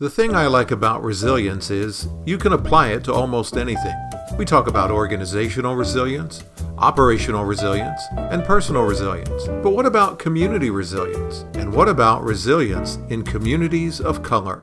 The 0.00 0.08
thing 0.08 0.34
I 0.34 0.46
like 0.46 0.70
about 0.70 1.04
resilience 1.04 1.70
is 1.70 2.08
you 2.24 2.38
can 2.38 2.54
apply 2.54 2.88
it 2.92 3.04
to 3.04 3.12
almost 3.12 3.58
anything. 3.58 3.94
We 4.38 4.46
talk 4.46 4.66
about 4.66 4.90
organizational 4.90 5.76
resilience, 5.76 6.42
operational 6.78 7.44
resilience, 7.44 8.00
and 8.16 8.42
personal 8.42 8.84
resilience. 8.84 9.46
But 9.62 9.72
what 9.72 9.84
about 9.84 10.18
community 10.18 10.70
resilience? 10.70 11.44
And 11.52 11.74
what 11.74 11.86
about 11.86 12.24
resilience 12.24 12.96
in 13.10 13.24
communities 13.24 14.00
of 14.00 14.22
color? 14.22 14.62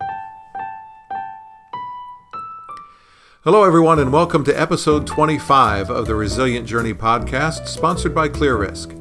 Hello, 3.44 3.64
everyone, 3.64 4.00
and 4.00 4.12
welcome 4.12 4.44
to 4.46 4.60
episode 4.60 5.06
25 5.06 5.92
of 5.92 6.08
the 6.08 6.16
Resilient 6.16 6.68
Journey 6.68 6.96
podcast, 6.96 7.68
sponsored 7.68 8.16
by 8.16 8.28
ClearRisk. 8.28 8.97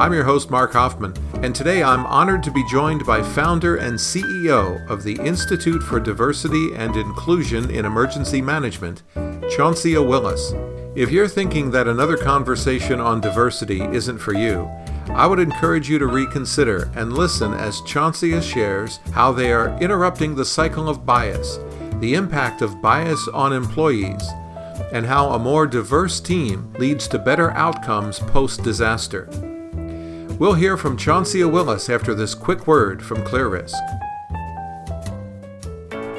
I'm 0.00 0.14
your 0.14 0.24
host, 0.24 0.48
Mark 0.48 0.72
Hoffman, 0.72 1.12
and 1.42 1.54
today 1.54 1.82
I'm 1.82 2.06
honored 2.06 2.42
to 2.44 2.50
be 2.50 2.66
joined 2.70 3.04
by 3.04 3.22
founder 3.22 3.76
and 3.76 3.98
CEO 3.98 4.88
of 4.88 5.02
the 5.02 5.16
Institute 5.16 5.82
for 5.82 6.00
Diversity 6.00 6.74
and 6.74 6.96
Inclusion 6.96 7.70
in 7.70 7.84
Emergency 7.84 8.40
Management, 8.40 9.02
Chauncia 9.54 10.00
Willis. 10.02 10.54
If 10.94 11.10
you're 11.10 11.28
thinking 11.28 11.70
that 11.72 11.86
another 11.86 12.16
conversation 12.16 12.98
on 12.98 13.20
diversity 13.20 13.82
isn't 13.82 14.20
for 14.20 14.32
you, 14.32 14.70
I 15.10 15.26
would 15.26 15.38
encourage 15.38 15.90
you 15.90 15.98
to 15.98 16.06
reconsider 16.06 16.90
and 16.94 17.12
listen 17.12 17.52
as 17.52 17.82
Chauncia 17.82 18.40
shares 18.40 19.00
how 19.12 19.32
they 19.32 19.52
are 19.52 19.78
interrupting 19.82 20.34
the 20.34 20.46
cycle 20.46 20.88
of 20.88 21.04
bias, 21.04 21.58
the 21.96 22.14
impact 22.14 22.62
of 22.62 22.80
bias 22.80 23.28
on 23.34 23.52
employees, 23.52 24.26
and 24.94 25.04
how 25.04 25.32
a 25.32 25.38
more 25.38 25.66
diverse 25.66 26.20
team 26.20 26.72
leads 26.78 27.06
to 27.08 27.18
better 27.18 27.50
outcomes 27.50 28.18
post 28.18 28.62
disaster. 28.62 29.28
We'll 30.40 30.54
hear 30.54 30.78
from 30.78 30.96
Chauncia 30.96 31.46
Willis 31.46 31.90
after 31.90 32.14
this 32.14 32.34
quick 32.34 32.66
word 32.66 33.04
from 33.04 33.18
ClearRisk. 33.18 33.74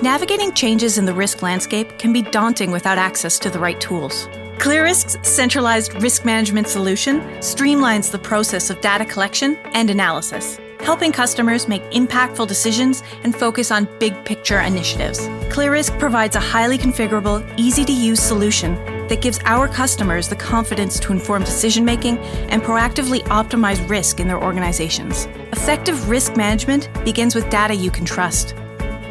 Navigating 0.03 0.53
changes 0.53 0.99
in 0.99 1.05
the 1.05 1.13
risk 1.13 1.41
landscape 1.41 1.97
can 1.97 2.13
be 2.13 2.21
daunting 2.21 2.69
without 2.69 2.99
access 2.99 3.39
to 3.39 3.49
the 3.49 3.57
right 3.57 3.81
tools. 3.81 4.27
ClearRisk's 4.59 5.27
centralized 5.27 5.99
risk 6.03 6.23
management 6.23 6.67
solution 6.67 7.21
streamlines 7.39 8.11
the 8.11 8.19
process 8.19 8.69
of 8.69 8.79
data 8.79 9.05
collection 9.05 9.57
and 9.73 9.89
analysis, 9.89 10.59
helping 10.81 11.11
customers 11.11 11.67
make 11.67 11.81
impactful 11.89 12.47
decisions 12.47 13.01
and 13.23 13.35
focus 13.35 13.71
on 13.71 13.89
big 13.99 14.13
picture 14.23 14.59
initiatives. 14.59 15.21
ClearRisk 15.49 15.97
provides 15.97 16.35
a 16.35 16.39
highly 16.39 16.77
configurable, 16.77 17.41
easy 17.57 17.83
to 17.83 17.91
use 17.91 18.21
solution 18.21 19.00
that 19.11 19.19
gives 19.19 19.39
our 19.43 19.67
customers 19.67 20.29
the 20.29 20.35
confidence 20.37 20.97
to 20.97 21.11
inform 21.11 21.43
decision 21.43 21.83
making 21.83 22.17
and 22.47 22.63
proactively 22.63 23.19
optimize 23.23 23.85
risk 23.89 24.21
in 24.21 24.27
their 24.29 24.41
organizations. 24.41 25.25
Effective 25.51 26.07
risk 26.07 26.37
management 26.37 26.89
begins 27.03 27.35
with 27.35 27.49
data 27.49 27.75
you 27.75 27.91
can 27.91 28.05
trust. 28.05 28.55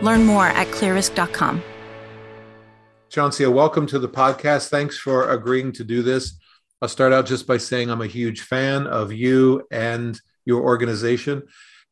Learn 0.00 0.24
more 0.24 0.46
at 0.46 0.68
clearrisk.com. 0.68 1.62
Chauncia, 3.10 3.52
welcome 3.52 3.86
to 3.88 3.98
the 3.98 4.08
podcast. 4.08 4.70
Thanks 4.70 4.96
for 4.96 5.28
agreeing 5.32 5.70
to 5.72 5.84
do 5.84 6.02
this. 6.02 6.32
I'll 6.80 6.88
start 6.88 7.12
out 7.12 7.26
just 7.26 7.46
by 7.46 7.58
saying 7.58 7.90
I'm 7.90 8.00
a 8.00 8.06
huge 8.06 8.40
fan 8.40 8.86
of 8.86 9.12
you 9.12 9.66
and 9.70 10.18
your 10.46 10.62
organization. 10.62 11.42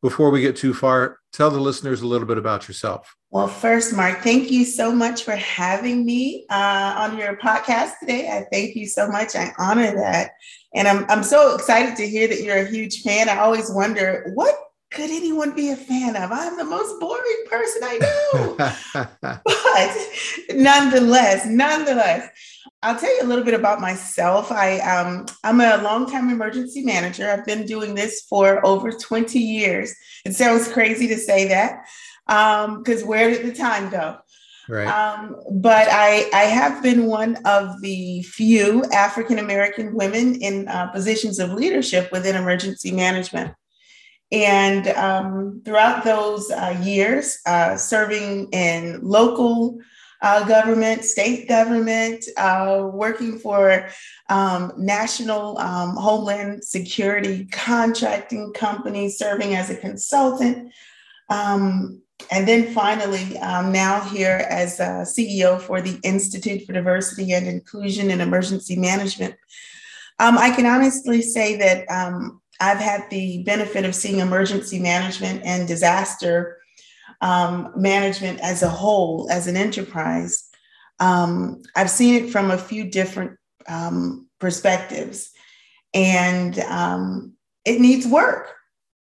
Before 0.01 0.29
we 0.29 0.41
get 0.41 0.55
too 0.55 0.73
far, 0.73 1.19
tell 1.33 1.51
the 1.51 1.59
listeners 1.59 2.01
a 2.01 2.07
little 2.07 2.27
bit 2.27 2.37
about 2.37 2.69
yourself. 2.69 3.15
Well, 3.31 3.49
first, 3.49 3.93
Mark, 3.93 4.19
thank 4.21 4.49
you 4.49 4.63
so 4.63 4.93
much 4.93 5.23
for 5.23 5.35
having 5.35 6.05
me 6.05 6.45
uh, 6.49 6.95
on 6.97 7.17
your 7.17 7.35
podcast 7.37 7.99
today. 7.99 8.29
I 8.29 8.45
thank 8.51 8.75
you 8.75 8.87
so 8.87 9.09
much. 9.09 9.35
I 9.35 9.51
honor 9.59 9.93
that. 9.95 10.31
And 10.73 10.87
I'm, 10.87 11.05
I'm 11.09 11.23
so 11.23 11.53
excited 11.53 11.97
to 11.97 12.07
hear 12.07 12.29
that 12.29 12.41
you're 12.41 12.59
a 12.59 12.69
huge 12.69 13.01
fan. 13.01 13.27
I 13.27 13.39
always 13.39 13.69
wonder 13.69 14.31
what 14.35 14.55
could 14.91 15.11
anyone 15.11 15.53
be 15.53 15.69
a 15.69 15.75
fan 15.75 16.15
of? 16.15 16.31
I'm 16.31 16.57
the 16.57 16.63
most 16.63 16.99
boring 16.99 17.43
person 17.47 17.81
I 17.83 17.97
know. 17.97 18.55
but 19.43 20.55
nonetheless, 20.55 21.45
nonetheless, 21.45 22.29
I'll 22.81 22.97
tell 22.97 23.13
you 23.13 23.23
a 23.23 23.27
little 23.27 23.43
bit 23.43 23.53
about 23.53 23.81
myself. 23.81 24.51
I 24.51 24.79
um, 24.79 25.25
I'm 25.43 25.59
a 25.59 25.77
longtime 25.77 26.29
emergency 26.29 26.81
manager. 26.83 27.29
I've 27.29 27.45
been 27.45 27.65
doing 27.65 27.93
this 27.93 28.21
for 28.29 28.65
over 28.65 28.91
20 28.91 29.37
years. 29.37 29.93
It 30.25 30.33
sounds 30.33 30.71
crazy 30.71 31.07
to 31.07 31.17
say 31.17 31.47
that 31.49 31.85
because 32.25 33.01
um, 33.01 33.07
where 33.07 33.29
did 33.29 33.45
the 33.45 33.53
time 33.53 33.89
go? 33.89 34.17
Right. 34.69 34.87
Um, 34.87 35.35
but 35.51 35.87
I, 35.89 36.29
I 36.31 36.43
have 36.43 36.81
been 36.83 37.07
one 37.07 37.37
of 37.43 37.81
the 37.81 38.21
few 38.23 38.85
African 38.93 39.39
American 39.39 39.93
women 39.95 40.35
in 40.35 40.67
uh, 40.67 40.87
positions 40.87 41.39
of 41.39 41.51
leadership 41.51 42.11
within 42.11 42.35
emergency 42.35 42.91
management. 42.91 43.53
And 44.31 44.87
um, 44.89 45.63
throughout 45.65 46.03
those 46.03 46.51
uh, 46.51 46.79
years, 46.83 47.39
uh, 47.47 47.77
serving 47.77 48.49
in 48.51 48.99
local 49.01 49.79
uh, 50.21 50.45
government, 50.45 51.05
state 51.05 51.47
government, 51.47 52.25
uh, 52.37 52.89
working 52.91 53.39
for 53.39 53.89
um, 54.29 54.73
national 54.77 55.57
um, 55.59 55.95
homeland 55.95 56.63
security 56.63 57.45
contracting 57.45 58.51
companies, 58.53 59.17
serving 59.17 59.55
as 59.55 59.69
a 59.69 59.75
consultant, 59.75 60.71
um, 61.29 62.01
and 62.31 62.47
then 62.47 62.73
finally, 62.73 63.37
um, 63.39 63.71
now 63.71 64.01
here 64.01 64.45
as 64.49 64.77
CEO 64.77 65.59
for 65.59 65.81
the 65.81 65.99
Institute 66.03 66.65
for 66.65 66.73
Diversity 66.73 67.31
and 67.31 67.47
Inclusion 67.47 68.11
in 68.11 68.19
Emergency 68.19 68.75
Management. 68.75 69.35
Um, 70.19 70.37
I 70.37 70.51
can 70.51 70.65
honestly 70.65 71.21
say 71.21 71.55
that 71.57 71.89
um, 71.89 72.41
I've 72.59 72.79
had 72.79 73.09
the 73.09 73.43
benefit 73.43 73.85
of 73.85 73.95
seeing 73.95 74.19
emergency 74.19 74.79
management 74.79 75.43
and 75.45 75.67
disaster 75.67 76.58
um, 77.21 77.71
management 77.75 78.39
as 78.39 78.63
a 78.63 78.69
whole, 78.69 79.27
as 79.31 79.47
an 79.47 79.57
enterprise. 79.57 80.43
Um, 80.99 81.61
I've 81.75 81.89
seen 81.89 82.23
it 82.23 82.29
from 82.29 82.51
a 82.51 82.57
few 82.57 82.85
different 82.85 83.37
um, 83.67 84.27
perspectives, 84.39 85.31
and 85.93 86.57
it 87.65 87.81
needs 87.81 88.07
work. 88.07 88.53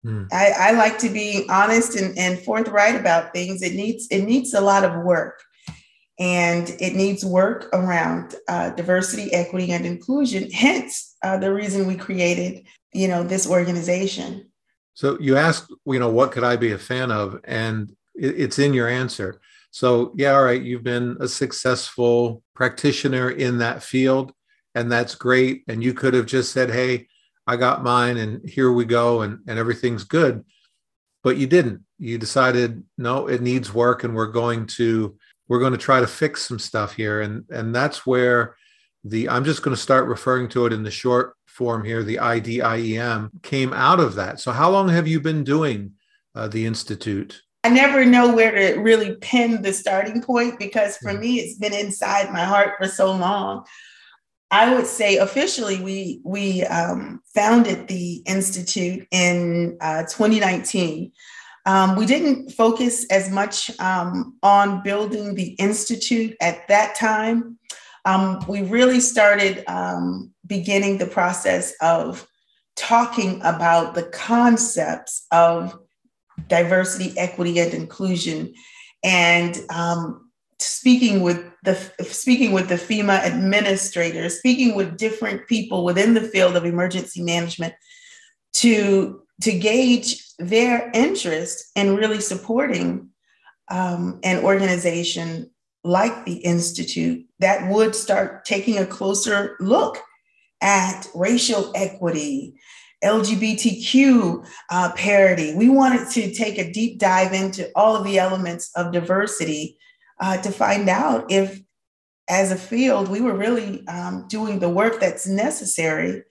Mm. 0.06 0.28
I, 0.32 0.54
I, 0.58 0.72
like 0.72 1.00
to 1.00 1.10
be 1.10 1.46
honest 1.50 1.96
and, 1.96 2.18
and 2.18 2.40
forthright 2.40 2.96
about 2.96 3.34
things. 3.34 3.62
It 3.62 3.74
needs 3.74 4.08
it 4.10 4.24
needs 4.24 4.54
a 4.54 4.62
lot 4.62 4.86
of 4.86 5.04
work, 5.04 5.42
and 6.20 6.70
it 6.80 6.96
needs 6.96 7.26
work 7.26 7.68
around 7.74 8.36
uh, 8.48 8.70
diversity, 8.72 9.34
equity, 9.34 9.72
and 9.72 9.86
inclusion. 9.86 10.52
Hence, 10.52 11.16
uh, 11.24 11.38
the 11.38 11.54
reason 11.54 11.88
we 11.88 11.96
created 11.96 12.66
you 12.94 13.08
know 13.08 13.24
this 13.24 13.50
organization. 13.50 14.50
So 14.94 15.18
you 15.20 15.38
asked, 15.38 15.72
you 15.86 16.00
know, 16.00 16.10
what 16.10 16.32
could 16.32 16.44
I 16.44 16.56
be 16.56 16.72
a 16.72 16.78
fan 16.78 17.12
of, 17.12 17.40
and 17.44 17.96
it's 18.18 18.60
in 18.60 18.74
your 18.74 18.88
answer. 18.88 19.40
So 19.72 20.14
yeah, 20.16 20.34
all 20.34 20.44
right, 20.44 20.62
you've 20.62 20.84
been 20.84 21.18
a 21.20 21.28
successful 21.28 22.42
practitioner 22.56 23.30
in 23.30 23.60
that 23.60 23.84
field, 23.84 24.32
and 24.76 24.92
that's 24.92 25.16
great. 25.16 25.64
And 25.68 25.84
you 25.84 25.94
could 25.94 26.14
have 26.14 26.26
just 26.26 26.52
said, 26.52 26.72
hey 26.72 27.08
I 27.48 27.56
got 27.56 27.82
mine 27.82 28.18
and 28.18 28.48
here 28.48 28.72
we 28.72 28.84
go 28.84 29.22
and, 29.22 29.40
and 29.48 29.58
everything's 29.58 30.04
good. 30.04 30.44
But 31.24 31.38
you 31.38 31.48
didn't. 31.48 31.84
You 31.98 32.18
decided, 32.18 32.84
no, 32.98 33.28
it 33.28 33.42
needs 33.42 33.74
work 33.74 34.04
and 34.04 34.14
we're 34.14 34.28
going 34.28 34.68
to 34.68 35.18
we're 35.48 35.60
going 35.60 35.72
to 35.72 35.78
try 35.78 36.02
to 36.02 36.08
fix 36.08 36.42
some 36.42 36.60
stuff 36.60 36.94
here. 36.94 37.22
And 37.22 37.46
and 37.50 37.74
that's 37.74 38.06
where 38.06 38.58
the 39.04 39.30
I'm 39.30 39.46
just 39.46 39.64
going 39.64 39.76
to 39.76 39.82
start 39.82 40.08
referring 40.08 40.50
to 40.50 40.66
it 40.66 40.74
in 40.74 40.84
the 40.84 40.92
short 40.92 41.34
form 41.46 41.84
here, 41.84 42.04
the 42.04 42.20
I-DIEM 42.20 43.32
came 43.42 43.74
out 43.74 44.00
of 44.00 44.16
that. 44.16 44.40
So 44.40 44.52
how 44.52 44.70
long 44.70 44.90
have 44.90 45.08
you 45.08 45.20
been 45.20 45.44
doing 45.44 45.94
uh, 46.36 46.50
the 46.50 46.66
Institute? 46.66 47.42
I 47.68 47.70
never 47.70 48.06
know 48.06 48.34
where 48.34 48.52
to 48.52 48.80
really 48.80 49.18
pin 49.18 49.62
the 49.62 49.74
starting 49.74 50.22
point 50.22 50.58
because 50.58 50.96
for 50.96 51.12
mm-hmm. 51.12 51.20
me, 51.20 51.40
it's 51.42 51.60
been 51.60 51.74
inside 51.74 52.32
my 52.32 52.46
heart 52.46 52.76
for 52.78 52.88
so 52.88 53.12
long. 53.12 53.66
I 54.52 54.74
would 54.74 54.88
say 54.88 55.18
officially 55.18 55.82
we 55.82 56.22
we 56.24 56.64
um, 56.64 57.22
founded 57.36 57.90
the 57.90 58.24
institute 58.26 59.06
in 59.12 59.78
uh, 59.82 60.04
2019. 60.04 61.12
Um, 61.66 61.98
we 61.98 62.06
didn't 62.06 62.52
focus 62.52 63.06
as 63.12 63.30
much 63.30 63.78
um, 63.82 64.38
on 64.42 64.82
building 64.82 65.36
the 65.36 65.50
institute 65.60 66.38
at 66.40 66.70
that 66.70 66.96
time. 66.96 67.60
Um, 68.06 68.40
we 68.48 68.62
really 68.62 69.02
started 69.02 69.66
um, 69.68 70.32
beginning 70.46 71.00
the 71.00 71.06
process 71.06 71.74
of 71.82 72.26
talking 72.78 73.42
about 73.44 73.94
the 73.94 74.04
concepts 74.04 75.28
of 75.34 75.78
diversity, 76.48 77.18
equity, 77.18 77.60
and 77.60 77.74
inclusion, 77.74 78.54
and 79.04 79.60
um, 79.70 80.30
speaking 80.60 81.22
with 81.22 81.52
the 81.64 81.76
speaking 82.04 82.52
with 82.52 82.70
the 82.70 82.76
FEMA 82.76 83.20
administrators, 83.20 84.38
speaking 84.38 84.76
with 84.76 84.98
different 84.98 85.48
people 85.48 85.84
within 85.84 86.14
the 86.14 86.22
field 86.22 86.56
of 86.56 86.66
emergency 86.66 87.22
management 87.22 87.74
to 88.54 89.22
to 89.42 89.52
gauge 89.52 90.24
their 90.40 90.90
interest 90.94 91.72
in 91.76 91.96
really 91.96 92.22
supporting 92.22 93.10
um, 93.70 94.20
an 94.24 94.44
organization 94.44 95.50
like 95.84 96.26
the 96.26 96.38
institute 96.38 97.26
that 97.40 97.70
would 97.72 97.96
start 97.96 98.46
taking 98.46 98.78
a 98.78 98.86
closer 98.86 99.56
look 99.60 99.98
at 100.62 101.08
racial 101.14 101.72
equity 101.76 102.56
LGBTQ 103.04 104.46
uh, 104.70 104.92
parity. 104.94 105.54
We 105.56 105.70
wanted 105.70 106.10
to 106.12 106.34
take 106.34 106.58
a 106.58 106.72
deep 106.72 107.00
dive 107.00 107.34
into 107.34 107.70
all 107.76 107.96
of 107.96 108.04
the 108.04 108.18
elements 108.20 108.72
of 108.76 108.92
diversity 108.92 109.78
uh, 110.20 110.38
to 110.38 110.52
find 110.52 110.90
out 110.90 111.32
if, 111.32 111.62
as 112.30 112.52
a 112.52 112.58
field, 112.58 113.08
we 113.08 113.22
were 113.22 113.36
really 113.36 113.88
um, 113.88 114.26
doing 114.28 114.60
the 114.60 114.70
work 114.70 115.00
that's 115.00 115.28
necessary 115.28 116.24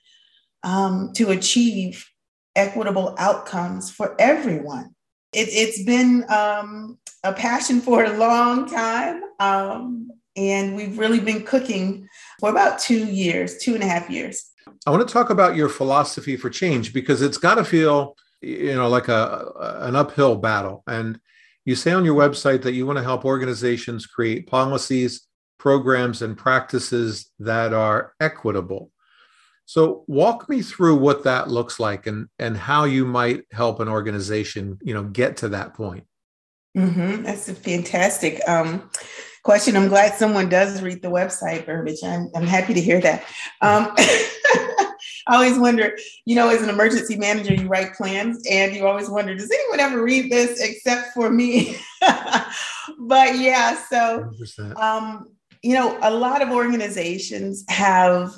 um, 0.64 1.12
to 1.14 1.30
achieve 1.30 2.06
equitable 2.56 3.14
outcomes 3.18 3.90
for 3.90 4.16
everyone. 4.20 4.94
It, 5.32 5.52
has 5.52 5.84
been 5.84 6.24
um, 6.30 6.98
a 7.22 7.32
passion 7.32 7.80
for 7.80 8.04
a 8.04 8.16
long 8.16 8.68
time. 8.68 9.22
Um, 9.38 10.10
and 10.36 10.76
we've 10.76 10.98
really 10.98 11.20
been 11.20 11.44
cooking 11.44 12.08
for 12.40 12.50
about 12.50 12.78
two 12.78 13.06
years, 13.06 13.58
two 13.58 13.74
and 13.74 13.82
a 13.82 13.86
half 13.86 14.10
years. 14.10 14.50
I 14.86 14.90
want 14.90 15.06
to 15.06 15.12
talk 15.12 15.30
about 15.30 15.56
your 15.56 15.68
philosophy 15.68 16.36
for 16.36 16.48
change 16.48 16.92
because 16.92 17.20
it's 17.20 17.38
got 17.38 17.56
to 17.56 17.64
feel, 17.64 18.16
you 18.40 18.74
know, 18.74 18.88
like 18.88 19.08
a 19.08 19.50
an 19.80 19.96
uphill 19.96 20.36
battle. 20.36 20.84
And 20.86 21.18
you 21.64 21.74
say 21.74 21.92
on 21.92 22.04
your 22.04 22.14
website 22.14 22.62
that 22.62 22.74
you 22.74 22.86
want 22.86 22.98
to 22.98 23.02
help 23.02 23.24
organizations 23.24 24.06
create 24.06 24.46
policies, 24.46 25.26
programs, 25.58 26.22
and 26.22 26.38
practices 26.38 27.30
that 27.40 27.72
are 27.72 28.14
equitable. 28.20 28.92
So 29.64 30.04
walk 30.06 30.48
me 30.48 30.62
through 30.62 30.96
what 30.96 31.24
that 31.24 31.48
looks 31.48 31.80
like 31.80 32.06
and 32.06 32.28
and 32.38 32.56
how 32.56 32.84
you 32.84 33.04
might 33.04 33.44
help 33.50 33.80
an 33.80 33.88
organization, 33.88 34.78
you 34.82 34.94
know, 34.94 35.02
get 35.02 35.38
to 35.38 35.48
that 35.48 35.74
point. 35.74 36.04
Mm-hmm. 36.76 37.24
That's 37.24 37.48
a 37.48 37.54
fantastic 37.54 38.40
um, 38.46 38.88
question. 39.42 39.76
I'm 39.76 39.88
glad 39.88 40.14
someone 40.14 40.48
does 40.48 40.82
read 40.82 41.02
the 41.02 41.08
website, 41.08 41.64
Burbage. 41.64 42.04
I'm, 42.04 42.30
I'm 42.34 42.46
happy 42.46 42.74
to 42.74 42.80
hear 42.80 43.00
that. 43.00 43.24
Um, 43.62 43.94
I 45.28 45.34
always 45.34 45.58
wonder, 45.58 45.96
you 46.24 46.36
know, 46.36 46.48
as 46.48 46.62
an 46.62 46.68
emergency 46.68 47.16
manager, 47.16 47.54
you 47.54 47.66
write 47.66 47.94
plans 47.94 48.46
and 48.48 48.74
you 48.74 48.86
always 48.86 49.08
wonder, 49.08 49.34
does 49.34 49.50
anyone 49.50 49.80
ever 49.80 50.02
read 50.02 50.30
this 50.30 50.60
except 50.60 51.14
for 51.14 51.30
me? 51.30 51.76
but 52.98 53.36
yeah, 53.36 53.76
so, 53.88 54.30
um, 54.76 55.28
you 55.62 55.74
know, 55.74 55.98
a 56.02 56.10
lot 56.10 56.42
of 56.42 56.50
organizations 56.50 57.64
have 57.68 58.34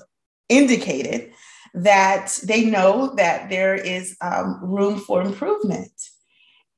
indicated 0.49 1.33
that 1.75 2.39
they 2.45 2.65
know 2.65 3.15
that 3.17 3.51
there 3.51 3.75
is 3.75 4.17
um, 4.23 4.59
room 4.63 4.99
for 4.99 5.21
improvement 5.21 5.93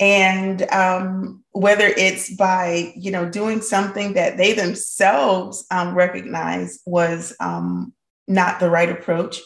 and 0.00 0.62
um, 0.72 1.44
whether 1.52 1.86
it's 1.86 2.34
by 2.34 2.92
you 2.96 3.10
know 3.10 3.28
doing 3.28 3.60
something 3.60 4.14
that 4.14 4.36
they 4.36 4.52
themselves 4.52 5.64
um, 5.70 5.94
recognize 5.94 6.80
was 6.86 7.36
um, 7.38 7.92
not 8.26 8.58
the 8.58 8.70
right 8.70 8.90
approach 8.90 9.40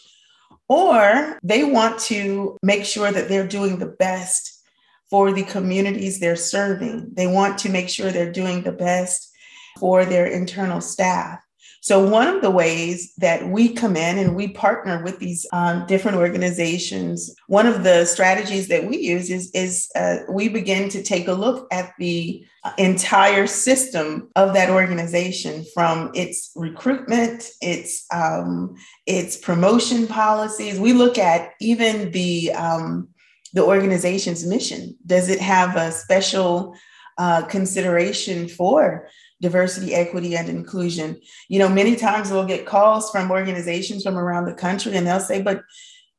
or 0.69 1.38
they 1.43 1.64
want 1.64 1.99
to 2.00 2.56
make 2.62 2.84
sure 2.84 3.12
that 3.12 3.28
they're 3.28 3.46
doing 3.46 3.78
the 3.78 3.94
best 3.99 4.62
for 5.11 5.32
the 5.32 5.44
communities 5.44 6.19
they're 6.19 6.37
serving. 6.37 7.11
They 7.12 7.26
want 7.26 7.58
to 7.58 7.69
make 7.69 7.88
sure 7.88 8.11
they're 8.11 8.32
doing 8.32 8.62
the 8.62 8.72
best 8.72 9.31
for 9.78 10.05
their 10.05 10.26
internal 10.26 10.81
staff 10.81 11.44
so, 11.84 12.02
one 12.02 12.28
of 12.28 12.40
the 12.40 12.50
ways 12.50 13.12
that 13.19 13.46
we 13.46 13.75
come 13.75 13.94
in 13.94 14.16
and 14.16 14.34
we 14.34 14.48
partner 14.48 15.04
with 15.04 15.19
these 15.19 15.44
um, 15.52 15.84
different 15.86 16.16
organizations, 16.16 17.34
one 17.46 17.66
of 17.66 17.84
the 17.84 18.06
strategies 18.06 18.69
that 18.69 18.86
we 18.86 18.96
use 18.96 19.28
is, 19.28 19.50
is 19.50 19.90
uh, 19.94 20.20
we 20.31 20.48
begin 20.48 20.88
to 20.88 21.02
take 21.02 21.28
a 21.28 21.34
look 21.34 21.69
at 21.70 21.92
the 21.98 22.42
entire 22.78 23.46
system 23.46 24.31
of 24.34 24.54
that 24.54 24.70
organization 24.70 25.62
from 25.75 26.10
its 26.14 26.52
recruitment, 26.56 27.50
its 27.60 28.06
um, 28.10 28.76
its 29.04 29.36
promotion 29.36 30.06
policies. 30.06 30.81
We 30.81 30.94
look 30.94 31.19
at 31.19 31.52
even 31.60 32.12
the 32.12 32.50
um, 32.54 33.08
the 33.52 33.62
organization's 33.62 34.46
mission. 34.46 34.96
Does 35.04 35.28
it 35.28 35.38
have 35.38 35.76
a 35.76 35.92
special 35.92 36.75
uh, 37.19 37.42
consideration 37.42 38.48
for 38.48 39.06
diversity, 39.44 39.94
equity, 39.94 40.35
and 40.35 40.49
inclusion. 40.49 41.20
You 41.49 41.58
know, 41.58 41.69
many 41.69 41.96
times 41.96 42.31
we'll 42.31 42.46
get 42.46 42.64
calls 42.64 43.11
from 43.11 43.31
organizations 43.31 44.02
from 44.02 44.17
around 44.17 44.46
the 44.46 44.55
country 44.55 44.96
and 44.96 45.06
they'll 45.06 45.20
say, 45.20 45.43
but 45.43 45.61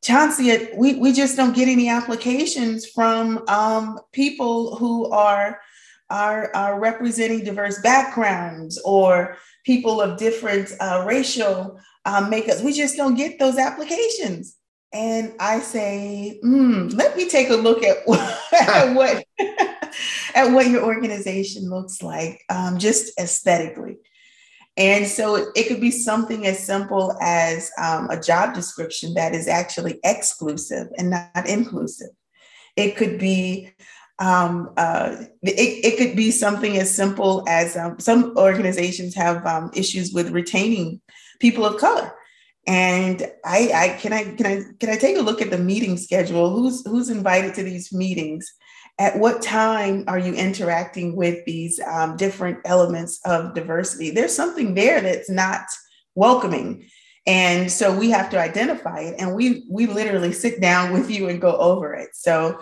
Chauncia, 0.04 0.69
we, 0.77 0.94
we 1.00 1.12
just 1.12 1.36
don't 1.36 1.56
get 1.56 1.68
any 1.68 1.89
applications 1.89 2.86
from 2.86 3.44
um, 3.48 4.00
people 4.12 4.75
who 4.75 5.10
are, 5.10 5.60
are, 6.12 6.56
are 6.56 6.80
representing 6.80 7.44
diverse 7.44 7.81
backgrounds 7.81 8.80
or 8.86 9.38
people 9.66 10.00
of 10.00 10.19
different 10.19 10.72
uh, 10.80 11.04
racial 11.07 11.80
um, 12.06 12.30
makeups. 12.30 12.63
We 12.63 12.74
just 12.74 12.95
don't 12.95 13.16
get 13.16 13.39
those 13.39 13.57
applications. 13.57 14.56
And 14.95 15.33
I 15.42 15.59
say, 15.59 16.39
mm, 16.42 16.95
let 16.95 17.18
me 17.18 17.27
take 17.27 17.50
a 17.50 17.56
look 17.56 17.83
at 17.83 17.97
at 18.53 18.95
what 18.95 19.25
at 20.36 20.51
what 20.53 20.69
your 20.69 20.86
organization 20.86 21.69
looks 21.69 22.01
like, 22.01 22.42
um, 22.47 22.80
just 22.80 23.12
aesthetically. 23.19 23.97
And 24.77 25.06
so 25.06 25.36
it, 25.36 25.50
it, 25.53 25.68
could 25.68 25.81
be 25.81 25.92
something 25.92 26.47
as 26.47 26.65
simple 26.65 27.18
as 27.21 27.71
um, 27.77 28.09
a 28.09 28.19
job 28.19 28.53
description 28.53 29.13
that 29.15 29.36
is 29.36 29.50
actually 29.50 30.00
exclusive 30.06 30.88
and 30.98 31.09
not 31.09 31.48
inclusive. 31.48 32.12
It 32.77 32.95
could 32.95 33.19
be 33.19 33.71
um, 34.19 34.71
uh, 34.77 35.24
it, 35.41 35.86
it, 35.86 35.98
could 35.98 36.15
be 36.15 36.31
something 36.31 36.77
as 36.77 36.94
simple 36.94 37.44
as 37.50 37.75
um, 37.75 38.00
some 38.00 38.33
organizations 38.38 39.13
have 39.15 39.45
um, 39.45 39.71
issues 39.74 40.13
with 40.13 40.31
retaining 40.31 41.01
people 41.41 41.65
of 41.65 41.81
color. 41.81 42.13
And 42.67 43.31
I, 43.44 43.71
I 43.73 43.97
can 44.00 44.12
I 44.12 44.23
can 44.35 44.45
I 44.45 44.63
can 44.79 44.89
I 44.89 44.97
take 44.97 45.17
a 45.17 45.21
look 45.21 45.41
at 45.41 45.51
the 45.51 45.57
meeting 45.57 45.97
schedule? 45.97 46.50
Who's 46.50 46.85
who's 46.85 47.09
invited 47.09 47.53
to 47.56 47.63
these 47.63 47.94
meetings? 47.94 48.51
at 48.97 49.17
what 49.19 49.41
time 49.41 50.06
are 50.07 50.19
you 50.19 50.33
interacting 50.33 51.15
with 51.15 51.44
these 51.45 51.79
um, 51.81 52.15
different 52.15 52.59
elements 52.65 53.19
of 53.25 53.53
diversity? 53.53 54.09
There's 54.09 54.35
something 54.35 54.73
there 54.73 55.01
that's 55.01 55.29
not 55.29 55.65
welcoming. 56.15 56.89
And 57.27 57.71
so 57.71 57.97
we 57.97 58.09
have 58.12 58.29
to 58.29 58.39
identify 58.39 59.00
it 59.00 59.15
and 59.19 59.35
we 59.35 59.65
we 59.69 59.88
literally 59.88 60.31
sit 60.31 60.62
down 60.62 60.94
with 60.97 61.09
you 61.09 61.27
and 61.27 61.41
go 61.41 61.57
over 61.57 61.94
it. 61.94 62.09
So 62.13 62.62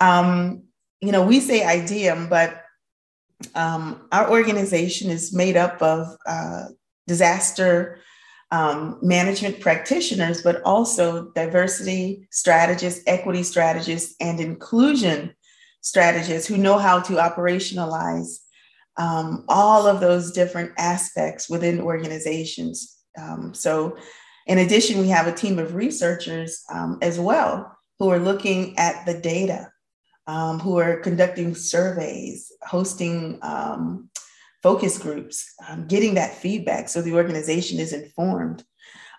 um, 0.00 0.64
you 1.00 1.12
know, 1.12 1.24
we 1.24 1.38
say 1.38 1.64
I-DIEM, 1.64 2.28
but 2.28 2.64
um, 3.54 4.08
our 4.10 4.28
organization 4.30 5.10
is 5.10 5.32
made 5.32 5.56
up 5.56 5.80
of 5.80 6.08
uh, 6.26 6.64
disaster 7.06 8.00
um, 8.50 8.98
management 9.02 9.60
practitioners, 9.60 10.42
but 10.42 10.62
also 10.62 11.30
diversity 11.32 12.26
strategists, 12.30 13.02
equity 13.06 13.42
strategists, 13.42 14.14
and 14.20 14.40
inclusion 14.40 15.34
strategists 15.80 16.48
who 16.48 16.56
know 16.56 16.78
how 16.78 17.00
to 17.00 17.14
operationalize 17.14 18.38
um, 18.96 19.44
all 19.48 19.86
of 19.86 20.00
those 20.00 20.32
different 20.32 20.72
aspects 20.78 21.48
within 21.48 21.80
organizations. 21.80 22.96
Um, 23.18 23.54
so, 23.54 23.96
in 24.46 24.58
addition, 24.58 25.00
we 25.00 25.08
have 25.08 25.26
a 25.26 25.32
team 25.32 25.58
of 25.58 25.74
researchers 25.74 26.64
um, 26.72 26.98
as 27.02 27.20
well 27.20 27.76
who 27.98 28.08
are 28.08 28.18
looking 28.18 28.76
at 28.78 29.04
the 29.04 29.14
data, 29.14 29.70
um, 30.26 30.58
who 30.58 30.78
are 30.78 31.00
conducting 31.00 31.54
surveys, 31.54 32.50
hosting 32.62 33.38
um, 33.42 34.08
focus 34.62 34.98
groups, 34.98 35.54
um, 35.68 35.86
getting 35.86 36.14
that 36.14 36.34
feedback 36.34 36.88
so 36.88 37.02
the 37.02 37.14
organization 37.14 37.78
is 37.78 37.92
informed. 37.92 38.64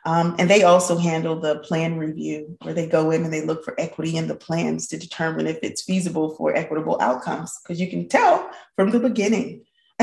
Um, 0.05 0.35
and 0.39 0.49
they 0.49 0.63
also 0.63 0.97
handle 0.97 1.39
the 1.39 1.59
plan 1.59 1.97
review, 1.97 2.57
where 2.61 2.73
they 2.73 2.87
go 2.87 3.11
in 3.11 3.23
and 3.25 3.33
they 3.33 3.45
look 3.45 3.65
for 3.65 3.79
equity 3.79 4.15
in 4.15 4.27
the 4.27 4.35
plans 4.35 4.87
to 4.87 4.97
determine 4.97 5.45
if 5.45 5.59
it's 5.61 5.83
feasible 5.83 6.35
for 6.35 6.55
equitable 6.55 6.97
outcomes, 7.01 7.57
because 7.61 7.81
you 7.81 7.89
can 7.89 8.07
tell 8.07 8.49
from 8.75 8.91
the 8.91 8.99
beginning. 8.99 9.65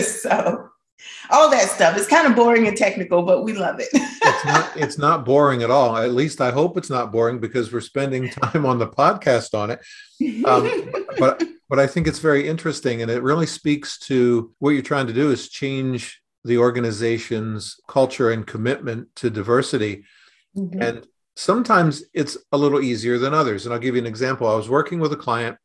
so, 0.00 0.70
all 1.30 1.50
that 1.50 1.68
stuff 1.68 1.96
is 1.96 2.06
kind 2.06 2.26
of 2.26 2.34
boring 2.34 2.66
and 2.66 2.76
technical, 2.76 3.22
but 3.22 3.44
we 3.44 3.52
love 3.52 3.80
it. 3.80 3.88
it's 3.92 4.44
not. 4.44 4.76
It's 4.76 4.98
not 4.98 5.24
boring 5.24 5.62
at 5.62 5.70
all. 5.70 5.96
At 5.96 6.12
least 6.12 6.40
I 6.40 6.50
hope 6.50 6.78
it's 6.78 6.90
not 6.90 7.12
boring 7.12 7.38
because 7.38 7.72
we're 7.72 7.80
spending 7.80 8.28
time 8.42 8.64
on 8.64 8.78
the 8.78 8.88
podcast 8.88 9.54
on 9.54 9.70
it. 9.70 9.80
Um, 10.44 10.90
but 11.18 11.44
but 11.68 11.78
I 11.78 11.86
think 11.86 12.06
it's 12.06 12.18
very 12.18 12.48
interesting, 12.48 13.02
and 13.02 13.10
it 13.10 13.22
really 13.22 13.46
speaks 13.46 13.98
to 14.00 14.52
what 14.58 14.70
you're 14.70 14.82
trying 14.82 15.06
to 15.06 15.12
do 15.12 15.30
is 15.30 15.48
change 15.48 16.20
the 16.44 16.58
organization's 16.58 17.76
culture 17.88 18.30
and 18.30 18.46
commitment 18.46 19.14
to 19.16 19.30
diversity. 19.30 20.04
Mm-hmm. 20.56 20.82
And 20.82 21.06
sometimes 21.36 22.02
it's 22.14 22.36
a 22.52 22.58
little 22.58 22.80
easier 22.80 23.18
than 23.18 23.34
others. 23.34 23.64
And 23.64 23.74
I'll 23.74 23.80
give 23.80 23.94
you 23.94 24.00
an 24.00 24.06
example. 24.06 24.48
I 24.48 24.56
was 24.56 24.68
working 24.68 24.98
with 24.98 25.12
a 25.12 25.16
client 25.16 25.56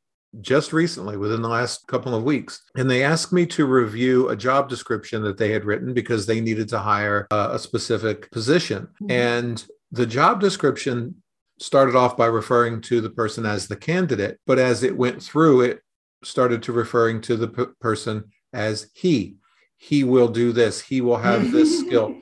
just 0.41 0.73
recently, 0.73 1.15
within 1.15 1.41
the 1.41 1.49
last 1.49 1.85
couple 1.87 2.15
of 2.15 2.23
weeks, 2.23 2.63
and 2.75 2.89
they 2.89 3.03
asked 3.03 3.31
me 3.31 3.45
to 3.45 3.65
review 3.67 4.29
a 4.29 4.35
job 4.35 4.67
description 4.67 5.21
that 5.21 5.37
they 5.37 5.51
had 5.51 5.63
written 5.63 5.93
because 5.93 6.25
they 6.25 6.41
needed 6.41 6.67
to 6.69 6.79
hire 6.79 7.27
uh, 7.29 7.49
a 7.51 7.59
specific 7.59 8.31
position. 8.31 8.87
Mm-hmm. 9.03 9.11
And 9.11 9.65
the 9.91 10.07
job 10.07 10.41
description 10.41 11.21
started 11.59 11.95
off 11.95 12.17
by 12.17 12.25
referring 12.25 12.81
to 12.81 12.99
the 12.99 13.11
person 13.11 13.45
as 13.45 13.67
the 13.67 13.75
candidate, 13.75 14.39
but 14.47 14.57
as 14.57 14.81
it 14.81 14.97
went 14.97 15.21
through, 15.21 15.61
it 15.61 15.81
started 16.23 16.63
to 16.63 16.71
referring 16.71 17.21
to 17.21 17.35
the 17.35 17.47
p- 17.47 17.65
person 17.79 18.25
as 18.51 18.89
he 18.93 19.35
he 19.77 20.03
will 20.03 20.27
do 20.27 20.51
this 20.51 20.81
he 20.81 21.01
will 21.01 21.17
have 21.17 21.51
this 21.51 21.79
skill 21.85 22.15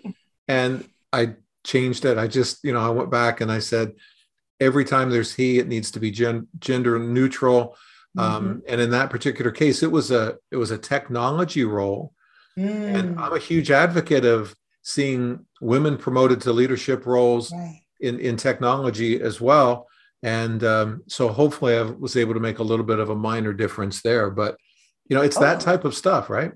and 0.48 0.88
i 1.14 1.34
changed 1.64 2.06
it 2.06 2.18
i 2.18 2.28
just 2.28 2.64
you 2.64 2.74
know 2.74 2.80
i 2.80 2.90
went 2.90 3.12
back 3.12 3.42
and 3.42 3.52
i 3.52 3.60
said 3.60 3.94
every 4.62 4.86
time 4.86 5.10
there's 5.10 5.34
he, 5.34 5.60
it 5.60 5.68
needs 5.68 5.92
to 5.92 6.00
be 6.00 6.12
gen- 6.12 6.48
gender 6.60 6.98
neutral. 7.00 7.76
Um, 8.18 8.46
mm-hmm. 8.46 8.60
and 8.68 8.80
in 8.80 8.92
that 8.92 9.10
particular 9.10 9.52
case, 9.52 9.84
it 9.84 9.92
was 9.92 10.12
a 10.12 10.38
it 10.52 10.58
was 10.58 10.72
a 10.72 10.78
technology 10.78 11.64
role. 11.66 12.14
Mm. 12.58 12.96
And 12.96 13.20
I'm 13.20 13.34
a 13.34 13.40
huge 13.40 13.72
advocate 13.72 14.26
of 14.26 14.56
seeing 14.84 15.46
women 15.60 15.98
promoted 15.98 16.42
to 16.42 16.54
leadership 16.54 17.06
roles 17.06 17.52
right. 17.52 17.82
in, 18.00 18.20
in 18.20 18.38
technology 18.38 19.22
as 19.22 19.42
well. 19.42 19.88
And 20.24 20.64
um, 20.64 21.04
so 21.08 21.30
hopefully 21.30 21.76
I 21.76 21.82
was 21.82 22.16
able 22.16 22.34
to 22.34 22.40
make 22.40 22.60
a 22.60 22.64
little 22.64 22.86
bit 22.86 23.00
of 23.00 23.10
a 23.10 23.16
minor 23.16 23.54
difference 23.54 24.02
there. 24.02 24.30
But, 24.30 24.56
you 25.08 25.16
know, 25.16 25.24
it's 25.24 25.38
oh. 25.38 25.42
that 25.42 25.60
type 25.60 25.84
of 25.84 25.96
stuff, 25.96 26.30
right? 26.30 26.52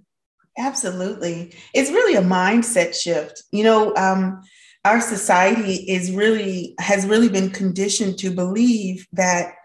Absolutely. 0.58 1.54
It's 1.74 1.90
really 1.90 2.16
a 2.16 2.22
mindset 2.22 2.94
shift. 2.94 3.44
You 3.52 3.64
know, 3.64 3.96
um, 3.96 4.42
our 4.86 5.02
society 5.02 5.78
is 5.92 6.12
really 6.12 6.76
has 6.80 7.06
really 7.06 7.28
been 7.28 7.50
conditioned 7.50 8.20
to 8.20 8.30
believe 8.30 9.08
that 9.14 9.56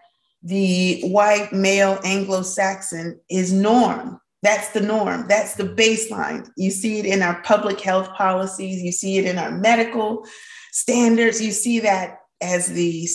the 0.43 1.01
white 1.03 1.53
male 1.53 1.99
Anglo-Saxon 2.03 3.19
is 3.29 3.53
norm. 3.53 4.19
That's 4.41 4.69
the 4.69 4.81
norm. 4.81 5.27
That's 5.27 5.53
the 5.53 5.65
baseline. 5.65 6.49
You 6.57 6.71
see 6.71 6.97
it 6.97 7.05
in 7.05 7.21
our 7.21 7.41
public 7.43 7.79
health 7.79 8.11
policies. 8.15 8.81
You 8.81 8.91
see 8.91 9.19
it 9.19 9.25
in 9.25 9.37
our 9.37 9.51
medical 9.51 10.25
standards. 10.71 11.39
You 11.39 11.51
see 11.51 11.81
that 11.81 12.17
as 12.41 12.67
the 12.67 13.07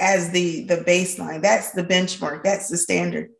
as 0.00 0.30
the 0.30 0.64
the 0.64 0.78
baseline. 0.78 1.42
That's 1.42 1.72
the 1.72 1.84
benchmark. 1.84 2.42
That's 2.42 2.68
the 2.68 2.76
standard. 2.76 3.30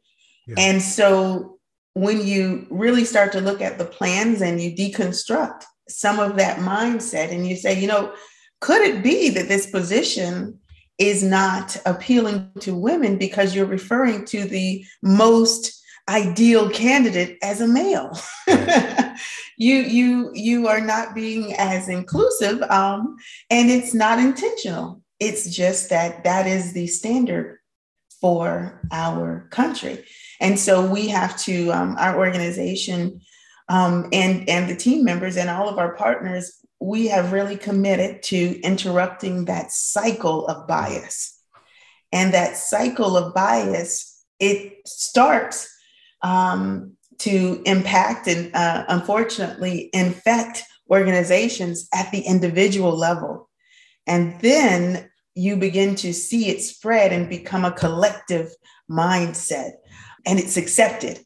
Yeah. 0.46 0.56
and 0.58 0.82
so 0.82 1.58
when 1.94 2.26
you 2.26 2.66
really 2.68 3.04
start 3.04 3.30
to 3.32 3.40
look 3.40 3.60
at 3.60 3.78
the 3.78 3.84
plans 3.84 4.40
and 4.42 4.60
you 4.60 4.74
deconstruct 4.74 5.62
some 5.88 6.18
of 6.18 6.36
that 6.36 6.58
mindset 6.58 7.30
and 7.30 7.46
you 7.46 7.54
say 7.54 7.78
you 7.80 7.86
know 7.86 8.12
could 8.60 8.80
it 8.80 9.02
be 9.02 9.28
that 9.30 9.46
this 9.46 9.70
position 9.70 10.58
is 10.98 11.22
not 11.22 11.76
appealing 11.86 12.50
to 12.60 12.74
women 12.74 13.18
because 13.18 13.54
you're 13.54 13.66
referring 13.66 14.24
to 14.24 14.44
the 14.44 14.84
most 15.02 15.80
ideal 16.08 16.68
candidate 16.70 17.38
as 17.42 17.60
a 17.60 17.68
male? 17.68 18.18
You 19.62 19.76
you 19.76 20.30
you 20.34 20.66
are 20.66 20.80
not 20.80 21.14
being 21.14 21.54
as 21.54 21.88
inclusive 21.88 22.62
um, 22.62 23.16
and 23.50 23.70
it's 23.70 23.94
not 23.94 24.18
intentional 24.18 25.01
it's 25.22 25.54
just 25.54 25.90
that 25.90 26.24
that 26.24 26.48
is 26.48 26.72
the 26.72 26.88
standard 26.88 27.58
for 28.20 28.80
our 28.90 29.46
country. 29.50 30.04
And 30.40 30.58
so 30.58 30.84
we 30.84 31.08
have 31.08 31.38
to, 31.42 31.70
um, 31.70 31.94
our 31.96 32.18
organization 32.18 33.20
um, 33.68 34.08
and, 34.12 34.48
and 34.48 34.68
the 34.68 34.74
team 34.74 35.04
members 35.04 35.36
and 35.36 35.48
all 35.48 35.68
of 35.68 35.78
our 35.78 35.94
partners, 35.94 36.58
we 36.80 37.06
have 37.06 37.32
really 37.32 37.56
committed 37.56 38.24
to 38.24 38.60
interrupting 38.62 39.44
that 39.44 39.70
cycle 39.70 40.48
of 40.48 40.66
bias. 40.66 41.40
And 42.10 42.34
that 42.34 42.56
cycle 42.56 43.16
of 43.16 43.32
bias, 43.32 44.24
it 44.40 44.86
starts 44.88 45.72
um, 46.22 46.96
to 47.18 47.62
impact 47.64 48.26
and 48.26 48.54
uh, 48.54 48.84
unfortunately 48.88 49.88
infect 49.92 50.64
organizations 50.90 51.88
at 51.94 52.10
the 52.10 52.22
individual 52.22 52.96
level. 52.96 53.48
And 54.06 54.40
then 54.40 55.08
you 55.34 55.56
begin 55.56 55.94
to 55.96 56.12
see 56.12 56.48
it 56.48 56.62
spread 56.62 57.12
and 57.12 57.28
become 57.28 57.64
a 57.64 57.72
collective 57.72 58.50
mindset 58.90 59.72
and 60.26 60.38
it's 60.38 60.56
accepted. 60.56 61.20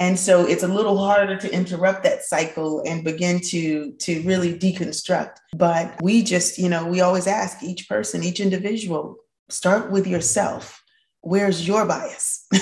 And 0.00 0.18
so 0.18 0.44
it's 0.44 0.64
a 0.64 0.68
little 0.68 0.98
harder 0.98 1.36
to 1.36 1.52
interrupt 1.52 2.02
that 2.02 2.24
cycle 2.24 2.82
and 2.84 3.04
begin 3.04 3.40
to 3.50 3.92
to 3.92 4.22
really 4.22 4.58
deconstruct. 4.58 5.36
But 5.56 6.02
we 6.02 6.22
just 6.22 6.58
you 6.58 6.68
know 6.68 6.84
we 6.84 7.00
always 7.00 7.28
ask 7.28 7.62
each 7.62 7.88
person 7.88 8.24
each 8.24 8.40
individual 8.40 9.16
start 9.48 9.92
with 9.92 10.06
yourself. 10.06 10.82
Where's 11.20 11.66
your 11.66 11.86
bias? 11.86 12.46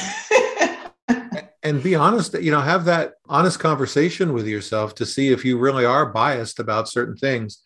And 1.64 1.80
be 1.80 1.94
honest 1.94 2.34
you 2.42 2.50
know 2.50 2.60
have 2.60 2.84
that 2.86 3.14
honest 3.28 3.60
conversation 3.60 4.32
with 4.32 4.48
yourself 4.48 4.96
to 4.96 5.06
see 5.06 5.28
if 5.28 5.44
you 5.44 5.58
really 5.58 5.84
are 5.84 6.06
biased 6.06 6.58
about 6.58 6.88
certain 6.88 7.16
things 7.16 7.62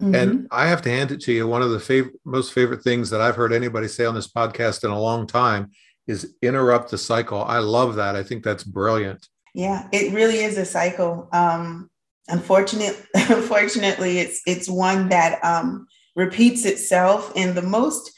Mm-hmm. 0.00 0.14
And 0.14 0.48
I 0.50 0.66
have 0.66 0.80
to 0.82 0.90
hand 0.90 1.10
it 1.10 1.20
to 1.22 1.32
you. 1.32 1.46
One 1.46 1.60
of 1.60 1.70
the 1.70 1.78
fav- 1.78 2.10
most 2.24 2.54
favorite 2.54 2.82
things 2.82 3.10
that 3.10 3.20
I've 3.20 3.36
heard 3.36 3.52
anybody 3.52 3.86
say 3.86 4.06
on 4.06 4.14
this 4.14 4.28
podcast 4.28 4.82
in 4.82 4.90
a 4.90 4.98
long 4.98 5.26
time 5.26 5.70
is 6.06 6.34
interrupt 6.40 6.90
the 6.90 6.98
cycle. 6.98 7.42
I 7.42 7.58
love 7.58 7.96
that. 7.96 8.16
I 8.16 8.22
think 8.22 8.42
that's 8.42 8.64
brilliant. 8.64 9.28
Yeah, 9.54 9.88
it 9.92 10.14
really 10.14 10.38
is 10.38 10.56
a 10.56 10.64
cycle. 10.64 11.28
Um, 11.32 11.90
unfortunately, 12.28 12.96
unfortunately, 13.14 14.20
it's 14.20 14.40
it's 14.46 14.70
one 14.70 15.10
that 15.10 15.44
um, 15.44 15.86
repeats 16.16 16.64
itself 16.64 17.32
in 17.36 17.54
the 17.54 17.62
most. 17.62 18.12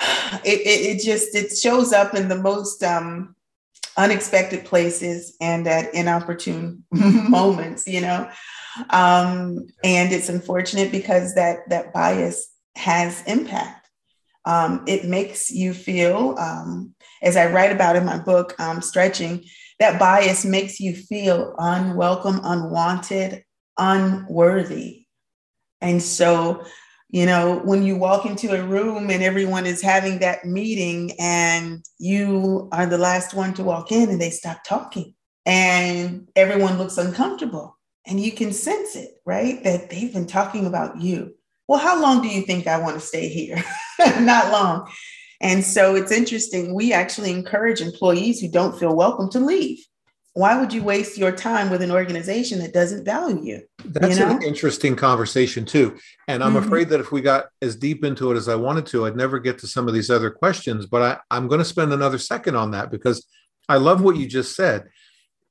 It, 0.44 0.60
it, 0.60 0.96
it 0.96 1.04
just 1.04 1.36
it 1.36 1.56
shows 1.56 1.92
up 1.92 2.12
in 2.12 2.28
the 2.28 2.36
most 2.36 2.82
um, 2.82 3.35
unexpected 3.96 4.64
places 4.64 5.36
and 5.40 5.66
at 5.66 5.94
inopportune 5.94 6.84
moments. 6.90 7.86
You 7.86 8.02
know, 8.02 8.30
um, 8.90 9.66
and 9.84 10.12
it's 10.12 10.28
unfortunate 10.28 10.92
because 10.92 11.34
that 11.34 11.68
that 11.68 11.92
bias 11.92 12.48
has 12.76 13.22
impact. 13.26 13.88
Um, 14.44 14.84
it 14.86 15.04
makes 15.04 15.50
you 15.50 15.74
feel, 15.74 16.36
um, 16.38 16.94
as 17.20 17.36
I 17.36 17.50
write 17.50 17.72
about 17.72 17.96
in 17.96 18.04
my 18.04 18.18
book, 18.18 18.54
um, 18.60 18.80
Stretching, 18.80 19.44
that 19.80 19.98
bias 19.98 20.44
makes 20.44 20.78
you 20.78 20.94
feel 20.94 21.54
unwelcome, 21.58 22.40
unwanted, 22.44 23.44
unworthy. 23.76 25.06
And 25.80 26.00
so, 26.00 26.64
you 27.08 27.24
know, 27.24 27.60
when 27.64 27.82
you 27.82 27.96
walk 27.96 28.26
into 28.26 28.52
a 28.52 28.66
room 28.66 29.10
and 29.10 29.22
everyone 29.22 29.64
is 29.64 29.80
having 29.80 30.18
that 30.18 30.44
meeting 30.44 31.12
and 31.18 31.84
you 31.98 32.68
are 32.72 32.86
the 32.86 32.98
last 32.98 33.32
one 33.32 33.54
to 33.54 33.64
walk 33.64 33.92
in 33.92 34.10
and 34.10 34.20
they 34.20 34.30
stop 34.30 34.64
talking 34.64 35.14
and 35.44 36.28
everyone 36.34 36.78
looks 36.78 36.98
uncomfortable 36.98 37.78
and 38.06 38.20
you 38.20 38.32
can 38.32 38.52
sense 38.52 38.96
it, 38.96 39.10
right? 39.24 39.62
That 39.62 39.88
they've 39.88 40.12
been 40.12 40.26
talking 40.26 40.66
about 40.66 41.00
you. 41.00 41.34
Well, 41.68 41.78
how 41.78 42.00
long 42.00 42.22
do 42.22 42.28
you 42.28 42.42
think 42.42 42.66
I 42.66 42.78
want 42.78 42.94
to 42.94 43.06
stay 43.06 43.28
here? 43.28 43.62
Not 44.20 44.52
long. 44.52 44.90
And 45.40 45.64
so 45.64 45.94
it's 45.94 46.12
interesting. 46.12 46.74
We 46.74 46.92
actually 46.92 47.30
encourage 47.30 47.80
employees 47.80 48.40
who 48.40 48.48
don't 48.48 48.78
feel 48.78 48.94
welcome 48.94 49.30
to 49.30 49.40
leave. 49.40 49.78
Why 50.36 50.60
would 50.60 50.70
you 50.70 50.82
waste 50.82 51.16
your 51.16 51.32
time 51.32 51.70
with 51.70 51.80
an 51.80 51.90
organization 51.90 52.58
that 52.58 52.74
doesn't 52.74 53.06
value 53.06 53.42
you? 53.42 53.62
That's 53.86 54.18
you 54.18 54.26
know? 54.26 54.36
an 54.36 54.42
interesting 54.42 54.94
conversation, 54.94 55.64
too. 55.64 55.96
And 56.28 56.44
I'm 56.44 56.52
mm-hmm. 56.52 56.66
afraid 56.66 56.90
that 56.90 57.00
if 57.00 57.10
we 57.10 57.22
got 57.22 57.46
as 57.62 57.74
deep 57.74 58.04
into 58.04 58.30
it 58.30 58.36
as 58.36 58.46
I 58.46 58.54
wanted 58.54 58.84
to, 58.88 59.06
I'd 59.06 59.16
never 59.16 59.38
get 59.38 59.56
to 59.60 59.66
some 59.66 59.88
of 59.88 59.94
these 59.94 60.10
other 60.10 60.30
questions. 60.30 60.84
But 60.84 61.02
I, 61.02 61.34
I'm 61.34 61.48
going 61.48 61.60
to 61.60 61.64
spend 61.64 61.94
another 61.94 62.18
second 62.18 62.54
on 62.54 62.72
that 62.72 62.90
because 62.90 63.26
I 63.66 63.78
love 63.78 64.02
what 64.02 64.16
you 64.16 64.26
just 64.26 64.54
said. 64.54 64.90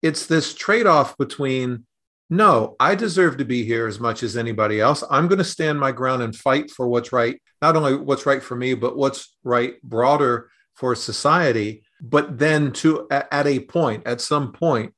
It's 0.04 0.28
this 0.28 0.54
trade 0.54 0.86
off 0.86 1.18
between 1.18 1.88
no, 2.30 2.76
I 2.80 2.94
deserve 2.94 3.38
to 3.38 3.46
be 3.46 3.64
here 3.64 3.88
as 3.88 4.00
much 4.00 4.22
as 4.22 4.38
anybody 4.38 4.80
else. 4.80 5.04
I'm 5.10 5.28
going 5.28 5.40
to 5.40 5.44
stand 5.44 5.80
my 5.80 5.94
ground 5.94 6.22
and 6.22 6.36
fight 6.36 6.70
for 6.70 6.88
what's 6.88 7.12
right, 7.12 7.42
not 7.60 7.76
only 7.76 7.96
what's 7.96 8.28
right 8.28 8.44
for 8.44 8.56
me, 8.56 8.76
but 8.76 8.96
what's 8.96 9.36
right 9.44 9.82
broader 9.82 10.52
for 10.76 10.94
society. 10.94 11.85
But 12.02 12.40
then, 12.40 12.72
to 12.74 13.08
at 13.10 13.48
a 13.48 13.60
point, 13.62 14.06
at 14.06 14.22
some 14.22 14.52
point, 14.52 14.94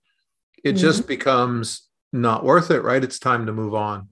it 0.63 0.71
mm-hmm. 0.71 0.77
just 0.79 1.07
becomes 1.07 1.87
not 2.11 2.43
worth 2.43 2.71
it, 2.71 2.81
right? 2.81 3.03
It's 3.03 3.19
time 3.19 3.45
to 3.45 3.53
move 3.53 3.75
on. 3.75 4.09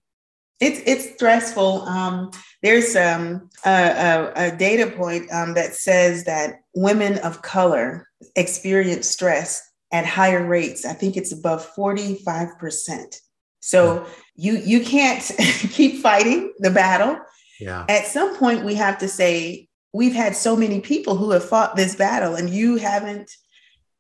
It's 0.62 0.82
it's 0.86 1.14
stressful. 1.16 1.82
Um, 1.82 2.32
there's 2.64 2.96
um, 2.96 3.50
a, 3.66 3.70
a, 3.70 4.32
a, 4.36 4.56
data 4.56 4.90
point 4.90 5.32
um, 5.32 5.54
that 5.56 5.74
says 5.74 6.24
that 6.24 6.62
women 6.74 7.18
of 7.20 7.42
color 7.42 8.08
experience 8.38 9.08
stress 9.08 9.62
at 9.92 10.06
higher 10.06 10.46
rates. 10.46 10.86
I 10.86 10.94
think 10.94 11.18
it's 11.18 11.34
above 11.34 11.70
45%. 11.76 13.20
So 13.60 14.06
you 14.36 14.58
you 14.58 14.84
can't 14.84 15.22
keep 15.72 16.02
fighting 16.02 16.54
the 16.60 16.72
battle. 16.72 17.18
Yeah. 17.60 17.86
At 17.90 18.06
some 18.08 18.38
point 18.38 18.64
we 18.64 18.76
have 18.76 18.98
to 19.00 19.08
say 19.08 19.68
we've 19.96 20.14
had 20.14 20.36
so 20.36 20.58
many 20.58 20.82
people 20.82 21.16
who 21.16 21.32
have 21.32 21.48
fought 21.48 21.78
this 21.78 21.96
battle 21.96 22.36
and 22.36 22.50
you 22.50 22.76
haven't 22.76 23.32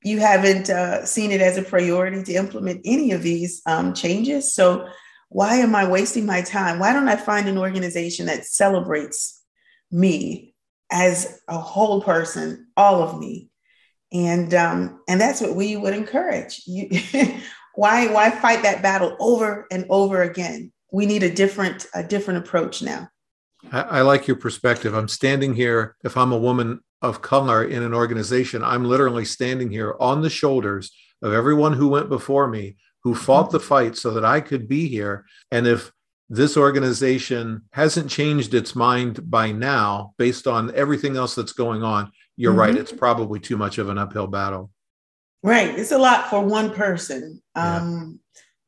you 0.04 0.20
haven't 0.20 0.70
uh, 0.70 1.04
seen 1.04 1.32
it 1.32 1.42
as 1.42 1.58
a 1.58 1.64
priority 1.64 2.22
to 2.22 2.34
implement 2.34 2.82
any 2.86 3.12
of 3.12 3.24
these 3.24 3.64
um, 3.66 3.92
changes. 3.92 4.54
So 4.54 4.88
why 5.30 5.56
am 5.56 5.74
I 5.74 5.90
wasting 5.90 6.28
my 6.28 6.42
time? 6.42 6.78
Why 6.78 6.94
don't 6.94 7.08
I 7.08 7.16
find 7.16 7.48
an 7.48 7.58
organization 7.58 8.28
that 8.28 8.46
celebrates 8.46 9.42
me 9.90 10.54
as 10.92 11.42
a 11.48 11.58
whole 11.58 12.04
person, 12.04 12.68
all 12.78 13.02
of 13.02 13.18
me, 13.18 13.50
and 14.14 14.54
um, 14.54 15.02
and 15.08 15.20
that's 15.20 15.42
what 15.42 15.56
we 15.56 15.76
would 15.76 15.96
encourage. 15.96 16.62
You, 16.68 16.90
why 17.76 18.08
why 18.08 18.30
fight 18.30 18.62
that 18.62 18.84
battle 18.84 19.16
over 19.20 19.66
and 19.72 19.86
over 19.90 20.22
again? 20.22 20.72
We 20.92 21.08
need 21.08 21.24
a 21.24 21.34
different 21.34 21.88
a 21.96 22.04
different 22.04 22.46
approach 22.46 22.84
now. 22.84 23.10
I, 23.72 23.82
I 23.82 24.02
like 24.02 24.28
your 24.28 24.38
perspective. 24.38 24.94
I'm 24.94 25.08
standing 25.08 25.54
here. 25.54 25.96
If 26.04 26.18
I'm 26.18 26.32
a 26.32 26.38
woman 26.38 26.82
of 27.02 27.22
color 27.22 27.64
in 27.64 27.84
an 27.84 27.94
organization, 27.94 28.64
I'm 28.64 28.86
literally 28.86 29.26
standing 29.26 29.70
here 29.70 29.96
on 30.00 30.22
the 30.22 30.30
shoulders 30.30 30.92
of 31.22 31.34
everyone 31.34 31.74
who 31.74 31.88
went 31.88 32.10
before 32.10 32.48
me, 32.48 32.78
who 33.04 33.16
fought 33.16 33.52
the 33.52 33.60
fight 33.60 33.96
so 33.98 34.12
that 34.12 34.26
I 34.26 34.42
could 34.42 34.68
be 34.68 34.88
here. 34.88 35.26
And 35.52 35.68
if 35.68 35.92
this 36.30 36.58
organization 36.58 37.62
hasn't 37.72 38.10
changed 38.10 38.54
its 38.54 38.76
mind 38.76 39.30
by 39.30 39.52
now 39.52 40.14
based 40.18 40.48
on 40.48 40.74
everything 40.74 41.16
else 41.16 41.36
that's 41.36 41.54
going 41.54 41.84
on, 41.84 42.12
you're 42.38 42.52
mm-hmm. 42.52 42.60
right. 42.60 42.76
It's 42.76 42.92
probably 42.92 43.40
too 43.40 43.58
much 43.58 43.78
of 43.78 43.90
an 43.90 43.98
uphill 43.98 44.28
battle. 44.28 44.72
Right. 45.44 45.78
It's 45.78 45.92
a 45.92 45.98
lot 45.98 46.30
for 46.30 46.42
one 46.42 46.74
person. 46.74 47.42
Um, 47.54 48.20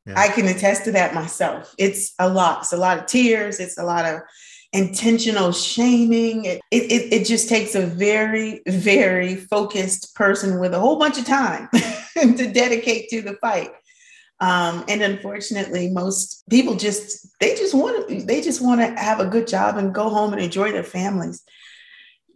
yeah. 0.06 0.12
Yeah. 0.12 0.20
I 0.20 0.28
can 0.28 0.46
attest 0.46 0.84
to 0.84 0.92
that 0.92 1.14
myself. 1.14 1.74
It's 1.76 2.14
a 2.18 2.28
lot. 2.28 2.60
It's 2.60 2.72
a 2.72 2.78
lot 2.78 2.98
of 2.98 3.06
tears. 3.06 3.60
It's 3.60 3.76
a 3.76 3.82
lot 3.82 4.06
of 4.06 4.20
intentional 4.72 5.52
shaming. 5.52 6.44
It, 6.44 6.60
it, 6.70 7.12
it 7.12 7.26
just 7.26 7.48
takes 7.48 7.74
a 7.74 7.86
very, 7.86 8.60
very 8.66 9.36
focused 9.36 10.14
person 10.14 10.60
with 10.60 10.74
a 10.74 10.80
whole 10.80 10.98
bunch 10.98 11.18
of 11.18 11.24
time 11.24 11.68
to 12.14 12.52
dedicate 12.52 13.08
to 13.10 13.22
the 13.22 13.34
fight. 13.34 13.70
Um, 14.40 14.84
and 14.88 15.02
unfortunately, 15.02 15.90
most 15.90 16.44
people 16.48 16.76
just 16.76 17.26
they 17.40 17.56
just 17.56 17.74
want 17.74 18.08
to 18.08 18.22
they 18.22 18.40
just 18.40 18.60
want 18.60 18.80
to 18.80 19.00
have 19.00 19.18
a 19.18 19.26
good 19.26 19.48
job 19.48 19.76
and 19.76 19.92
go 19.92 20.08
home 20.08 20.32
and 20.32 20.40
enjoy 20.40 20.70
their 20.70 20.84
families. 20.84 21.42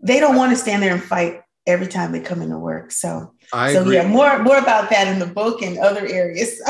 They 0.02 0.18
don't 0.18 0.36
want 0.36 0.50
to 0.50 0.56
stand 0.56 0.82
there 0.82 0.94
and 0.94 1.02
fight 1.02 1.42
every 1.64 1.86
time 1.86 2.10
they 2.10 2.20
come 2.20 2.42
into 2.42 2.58
work. 2.58 2.90
So, 2.90 3.31
I 3.52 3.74
so 3.74 3.82
agree. 3.82 3.96
yeah, 3.96 4.06
more 4.06 4.42
more 4.42 4.58
about 4.58 4.88
that 4.90 5.08
in 5.08 5.18
the 5.18 5.26
book 5.26 5.60
and 5.62 5.78
other 5.78 6.06
areas. 6.06 6.60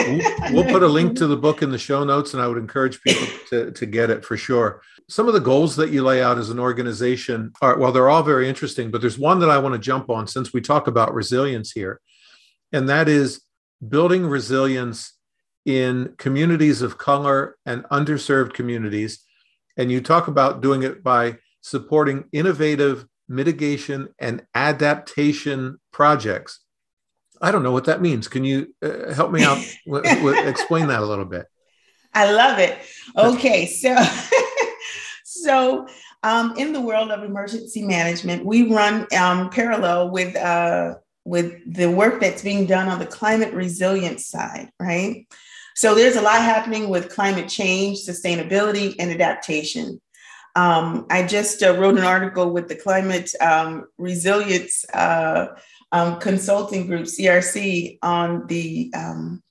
we'll, 0.00 0.52
we'll 0.52 0.64
put 0.64 0.82
a 0.82 0.88
link 0.88 1.16
to 1.18 1.26
the 1.26 1.36
book 1.36 1.62
in 1.62 1.70
the 1.70 1.78
show 1.78 2.04
notes, 2.04 2.34
and 2.34 2.42
I 2.42 2.46
would 2.46 2.58
encourage 2.58 3.00
people 3.00 3.26
to 3.48 3.70
to 3.70 3.86
get 3.86 4.10
it 4.10 4.24
for 4.24 4.36
sure. 4.36 4.82
Some 5.08 5.26
of 5.26 5.32
the 5.32 5.40
goals 5.40 5.74
that 5.76 5.90
you 5.90 6.02
lay 6.02 6.22
out 6.22 6.36
as 6.36 6.50
an 6.50 6.58
organization 6.58 7.52
are 7.62 7.78
well, 7.78 7.92
they're 7.92 8.10
all 8.10 8.22
very 8.22 8.48
interesting, 8.48 8.90
but 8.90 9.00
there's 9.00 9.18
one 9.18 9.40
that 9.40 9.50
I 9.50 9.58
want 9.58 9.74
to 9.74 9.78
jump 9.78 10.10
on 10.10 10.26
since 10.26 10.52
we 10.52 10.60
talk 10.60 10.86
about 10.86 11.14
resilience 11.14 11.72
here, 11.72 12.00
and 12.72 12.88
that 12.88 13.08
is 13.08 13.40
building 13.86 14.26
resilience 14.26 15.14
in 15.64 16.14
communities 16.18 16.82
of 16.82 16.98
color 16.98 17.56
and 17.64 17.84
underserved 17.84 18.52
communities. 18.52 19.20
And 19.76 19.92
you 19.92 20.00
talk 20.00 20.28
about 20.28 20.60
doing 20.60 20.82
it 20.82 21.02
by 21.02 21.38
supporting 21.60 22.24
innovative 22.32 23.06
mitigation 23.28 24.08
and 24.18 24.46
adaptation 24.54 25.78
projects. 25.92 26.60
I 27.40 27.50
don't 27.50 27.62
know 27.62 27.72
what 27.72 27.84
that 27.84 28.02
means. 28.02 28.26
Can 28.28 28.44
you 28.44 28.74
uh, 28.82 29.12
help 29.14 29.30
me 29.30 29.42
out? 29.42 29.58
w- 29.86 30.02
w- 30.02 30.48
explain 30.48 30.88
that 30.88 31.00
a 31.00 31.06
little 31.06 31.24
bit. 31.24 31.46
I 32.14 32.32
love 32.32 32.58
it. 32.58 32.78
Okay, 33.16 33.66
so 33.66 33.96
so 35.24 35.86
um, 36.22 36.54
in 36.56 36.72
the 36.72 36.80
world 36.80 37.10
of 37.10 37.22
emergency 37.22 37.82
management, 37.82 38.44
we 38.44 38.72
run 38.72 39.06
um, 39.16 39.50
parallel 39.50 40.10
with 40.10 40.34
uh, 40.34 40.94
with 41.24 41.52
the 41.72 41.90
work 41.90 42.20
that's 42.20 42.42
being 42.42 42.66
done 42.66 42.88
on 42.88 42.98
the 42.98 43.06
climate 43.06 43.52
resilience 43.52 44.26
side, 44.26 44.70
right? 44.80 45.26
So 45.76 45.94
there's 45.94 46.16
a 46.16 46.22
lot 46.22 46.40
happening 46.40 46.88
with 46.88 47.14
climate 47.14 47.48
change, 47.48 47.98
sustainability, 47.98 48.96
and 48.98 49.10
adaptation. 49.12 50.00
Um, 50.56 51.06
I 51.10 51.24
just 51.24 51.62
uh, 51.62 51.76
wrote 51.76 51.98
an 51.98 52.04
article 52.04 52.50
with 52.50 52.68
the 52.68 52.74
Climate 52.74 53.30
um, 53.40 53.86
Resilience 53.98 54.84
uh, 54.92 55.48
um, 55.92 56.18
Consulting 56.20 56.86
Group, 56.86 57.04
CRC, 57.04 57.98
on 58.02 58.46
the, 58.46 58.92
um, 58.94 59.42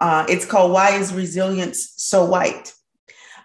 uh, 0.00 0.26
it's 0.28 0.46
called 0.46 0.72
Why 0.72 0.90
is 0.96 1.12
Resilience 1.12 1.94
So 1.96 2.24
White? 2.24 2.72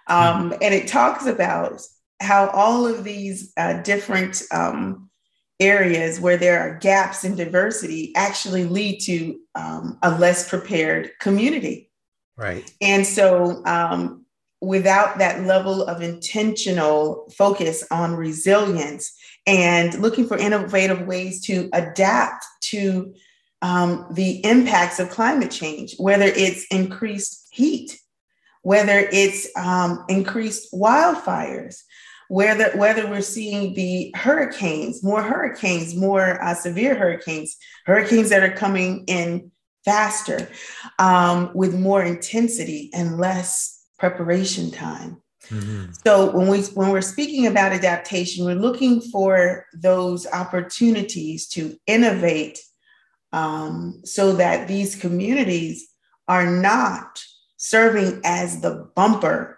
Um, 0.08 0.54
and 0.62 0.74
it 0.74 0.88
talks 0.88 1.26
about 1.26 1.82
how 2.22 2.48
all 2.50 2.88
of 2.88 3.04
these 3.04 3.52
uh, 3.58 3.82
different 3.82 4.42
um, 4.52 5.10
areas 5.60 6.20
where 6.20 6.38
there 6.38 6.60
are 6.60 6.78
gaps 6.78 7.24
in 7.24 7.36
diversity 7.36 8.14
actually 8.16 8.64
lead 8.66 9.00
to 9.00 9.40
um, 9.56 9.98
a 10.04 10.18
less 10.18 10.48
prepared 10.48 11.12
community. 11.20 11.92
Right. 12.38 12.72
And 12.82 13.06
so, 13.06 13.64
um, 13.66 14.26
without 14.62 15.20
that 15.20 15.44
level 15.44 15.84
of 15.84 16.02
intentional 16.02 17.32
focus 17.38 17.84
on 17.92 18.16
resilience 18.16 19.16
and 19.46 19.94
looking 20.00 20.28
for 20.28 20.38
innovative 20.38 21.08
ways 21.08 21.42
to 21.42 21.70
adapt 21.74 22.46
to 22.62 23.14
um, 23.62 24.08
the 24.12 24.44
impacts 24.46 25.00
of 25.00 25.10
climate 25.10 25.52
change, 25.52 25.96
whether 25.98 26.26
it's 26.26 26.66
increased 26.72 27.48
heat, 27.52 28.00
whether 28.62 29.08
it's 29.12 29.48
um, 29.56 30.04
increased 30.10 30.74
wildfires, 30.74 31.82
whether 32.30 32.72
whether 32.78 33.10
we're 33.10 33.22
seeing 33.22 33.74
the 33.74 34.12
hurricanes, 34.16 35.04
more 35.04 35.24
hurricanes, 35.24 35.96
more 35.96 36.44
uh, 36.44 36.54
severe 36.54 36.94
hurricanes, 36.94 37.56
hurricanes 37.86 38.30
that 38.30 38.44
are 38.44 38.52
coming 38.52 39.06
in 39.08 39.52
faster, 39.86 40.50
um, 41.00 41.52
with 41.54 41.74
more 41.74 42.04
intensity 42.04 42.90
and 42.94 43.18
less 43.18 43.77
preparation 43.98 44.72
time. 44.72 45.22
Mm-hmm. 45.50 45.92
So 46.06 46.32
when 46.36 46.48
we 46.48 46.62
when 46.74 46.90
we're 46.92 47.02
speaking 47.02 47.48
about 47.48 47.72
adaptation, 47.72 48.46
we're 48.46 48.56
looking 48.56 49.02
for 49.02 49.66
those 49.74 50.28
opportunities 50.28 51.48
to 51.50 51.78
innovate 51.86 52.60
um, 53.32 54.02
so 54.04 54.34
that 54.34 54.68
these 54.68 54.96
communities 54.96 55.88
are 56.28 56.50
not 56.50 57.24
serving 57.58 58.22
as 58.24 58.62
the 58.62 58.90
bumper 58.96 59.58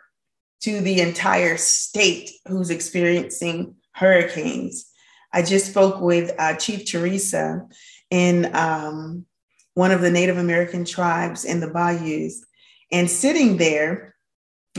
to 0.62 0.82
the 0.82 1.02
entire 1.02 1.58
state 1.58 2.32
who's 2.47 2.69
experiencing 2.69 3.75
hurricanes. 3.93 4.86
I 5.32 5.41
just 5.41 5.67
spoke 5.67 6.02
with 6.02 6.32
uh, 6.38 6.56
Chief 6.56 6.89
Teresa 6.89 7.67
in 8.10 8.54
um, 8.56 9.25
one 9.73 9.91
of 9.91 10.02
the 10.02 10.12
Native 10.12 10.38
American 10.38 10.86
tribes 10.86 11.45
in 11.45 11.60
the 11.60 11.69
bayous. 11.69 12.43
And 12.91 13.10
sitting 13.10 13.58
there 13.58 14.15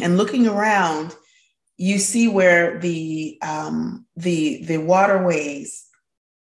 and 0.01 0.17
looking 0.17 0.47
around, 0.47 1.15
you 1.77 1.99
see 1.99 2.29
where 2.29 2.79
the, 2.79 3.39
um, 3.43 4.07
the, 4.17 4.65
the 4.65 4.79
waterways 4.79 5.87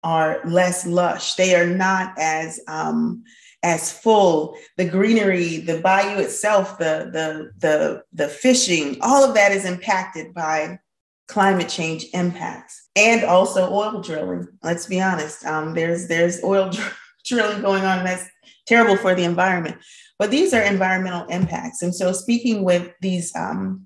are 0.03 0.39
less 0.45 0.85
lush. 0.85 1.35
They 1.35 1.55
are 1.55 1.65
not 1.65 2.13
as 2.17 2.59
um, 2.67 3.23
as 3.63 3.91
full. 3.91 4.55
The 4.77 4.85
greenery 4.85 5.57
the 5.57 5.79
bayou 5.81 6.19
itself 6.19 6.77
the 6.77 7.09
the 7.11 7.51
the 7.57 8.03
the 8.13 8.29
fishing 8.29 8.97
all 9.01 9.23
of 9.23 9.33
that 9.35 9.51
is 9.51 9.65
impacted 9.65 10.33
by 10.33 10.79
climate 11.27 11.67
change 11.67 12.05
impacts 12.13 12.87
and 12.95 13.23
also 13.23 13.69
oil 13.71 14.01
drilling. 14.01 14.47
Let's 14.63 14.85
be 14.85 15.01
honest 15.01 15.45
um, 15.45 15.73
there's 15.73 16.07
there's 16.07 16.43
oil 16.43 16.69
dr- 16.71 16.97
drilling 17.25 17.61
going 17.61 17.83
on 17.83 18.05
that's 18.05 18.29
terrible 18.65 18.95
for 18.97 19.15
the 19.15 19.23
environment 19.23 19.77
but 20.19 20.31
these 20.31 20.53
are 20.53 20.61
environmental 20.61 21.25
impacts 21.27 21.81
and 21.81 21.93
so 21.93 22.11
speaking 22.11 22.63
with 22.63 22.91
these 23.01 23.35
um, 23.35 23.85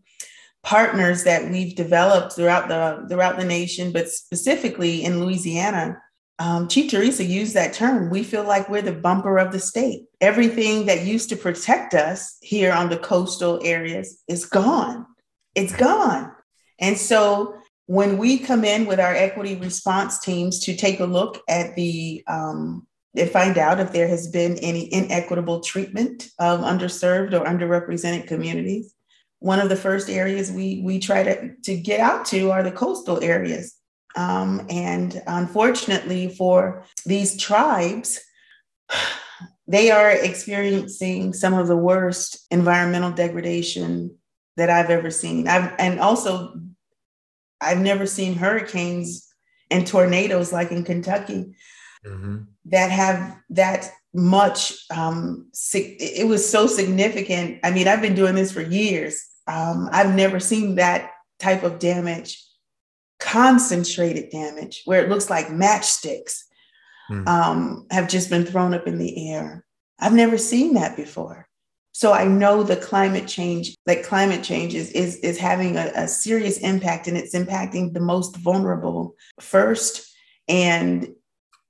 partners 0.64 1.24
that 1.24 1.50
we've 1.50 1.76
developed 1.76 2.34
throughout 2.34 2.68
the 2.68 3.06
throughout 3.10 3.38
the 3.38 3.46
nation 3.46 3.92
but 3.92 4.10
specifically 4.10 5.04
in 5.04 5.24
louisiana 5.24 5.98
um, 6.42 6.68
Chief 6.68 6.90
Teresa 6.90 7.24
used 7.24 7.54
that 7.54 7.72
term. 7.72 8.10
We 8.10 8.24
feel 8.24 8.44
like 8.44 8.68
we're 8.68 8.82
the 8.82 8.94
bumper 8.94 9.38
of 9.38 9.52
the 9.52 9.60
state. 9.60 10.06
Everything 10.22 10.88
that 10.88 11.06
used 11.06 11.30
to 11.30 11.36
protect 11.36 11.94
us 11.94 12.36
here 12.42 12.72
on 12.72 12.90
the 12.90 12.98
coastal 12.98 13.60
areas 13.64 14.24
is 14.28 14.46
gone. 14.46 15.06
It's 15.54 15.76
gone. 15.76 16.32
And 16.80 16.98
so 16.98 17.62
when 17.86 18.18
we 18.18 18.40
come 18.40 18.66
in 18.66 18.88
with 18.88 19.00
our 19.00 19.14
equity 19.14 19.56
response 19.56 20.18
teams 20.18 20.60
to 20.62 20.76
take 20.76 21.00
a 21.00 21.06
look 21.06 21.40
at 21.48 21.76
the 21.76 22.24
um, 22.28 22.88
and 23.16 23.30
find 23.30 23.58
out 23.58 23.80
if 23.80 23.92
there 23.92 24.08
has 24.08 24.28
been 24.28 24.58
any 24.60 24.92
inequitable 24.94 25.60
treatment 25.60 26.30
of 26.40 26.62
underserved 26.62 27.34
or 27.34 27.46
underrepresented 27.46 28.28
communities. 28.28 28.94
One 29.40 29.60
of 29.60 29.70
the 29.70 29.76
first 29.76 30.10
areas 30.10 30.52
we 30.52 30.82
we 30.84 31.00
try 31.00 31.24
to, 31.24 31.56
to 31.64 31.76
get 31.78 32.00
out 32.00 32.26
to 32.28 32.52
are 32.52 32.64
the 32.64 32.72
coastal 32.72 33.24
areas 33.24 33.82
um, 34.16 34.66
and 34.70 35.22
unfortunately, 35.28 36.30
for 36.30 36.86
these 37.06 37.38
tribes, 37.38 38.20
they 39.68 39.92
are 39.92 40.12
experiencing 40.12 41.34
some 41.34 41.54
of 41.54 41.68
the 41.68 41.78
worst 41.78 42.46
environmental 42.52 43.12
degradation 43.12 44.18
that 44.58 44.70
I've 44.70 44.90
ever 44.90 45.10
seen. 45.10 45.48
I've, 45.48 45.74
and 45.80 46.00
also, 46.00 46.60
I've 47.62 47.80
never 47.80 48.06
seen 48.06 48.36
hurricanes 48.36 49.28
and 49.70 49.88
tornadoes 49.88 50.52
like 50.52 50.72
in 50.72 50.84
Kentucky 50.84 51.56
mm-hmm. 52.06 52.40
That 52.66 52.92
have 52.92 53.38
that 53.50 53.90
much. 54.14 54.74
Um, 54.92 55.48
it 55.74 56.28
was 56.28 56.48
so 56.48 56.68
significant. 56.68 57.60
I 57.64 57.72
mean, 57.72 57.88
I've 57.88 58.02
been 58.02 58.16
doing 58.16 58.36
this 58.36 58.52
for 58.52 58.62
years. 58.62 59.22
Um, 59.48 59.90
I've 59.92 60.14
never 60.14 60.40
seen 60.40 60.76
that 60.76 61.12
type 61.40 61.64
of 61.64 61.80
damage 61.80 62.44
concentrated 63.20 64.32
damage 64.32 64.82
where 64.86 65.04
it 65.04 65.10
looks 65.10 65.30
like 65.30 65.48
matchsticks 65.48 66.42
mm. 67.10 67.26
um, 67.28 67.86
have 67.92 68.10
just 68.10 68.30
been 68.30 68.46
thrown 68.46 68.74
up 68.74 68.88
in 68.88 68.98
the 68.98 69.32
air. 69.32 69.64
I've 70.00 70.14
never 70.14 70.38
seen 70.38 70.74
that 70.74 70.98
before. 70.98 71.48
So 71.94 72.14
I 72.14 72.26
know 72.26 72.64
the 72.64 72.78
climate 72.78 73.28
change, 73.28 73.76
like 73.86 74.04
climate 74.04 74.44
change 74.44 74.74
is, 74.74 74.92
is, 74.92 75.18
is 75.18 75.38
having 75.38 75.78
a, 75.78 75.92
a 75.94 76.08
serious 76.08 76.58
impact 76.60 77.08
and 77.08 77.16
it's 77.18 77.36
impacting 77.36 77.94
the 77.94 78.00
most 78.00 78.38
vulnerable 78.38 79.16
first. 79.40 80.12
And 80.48 81.10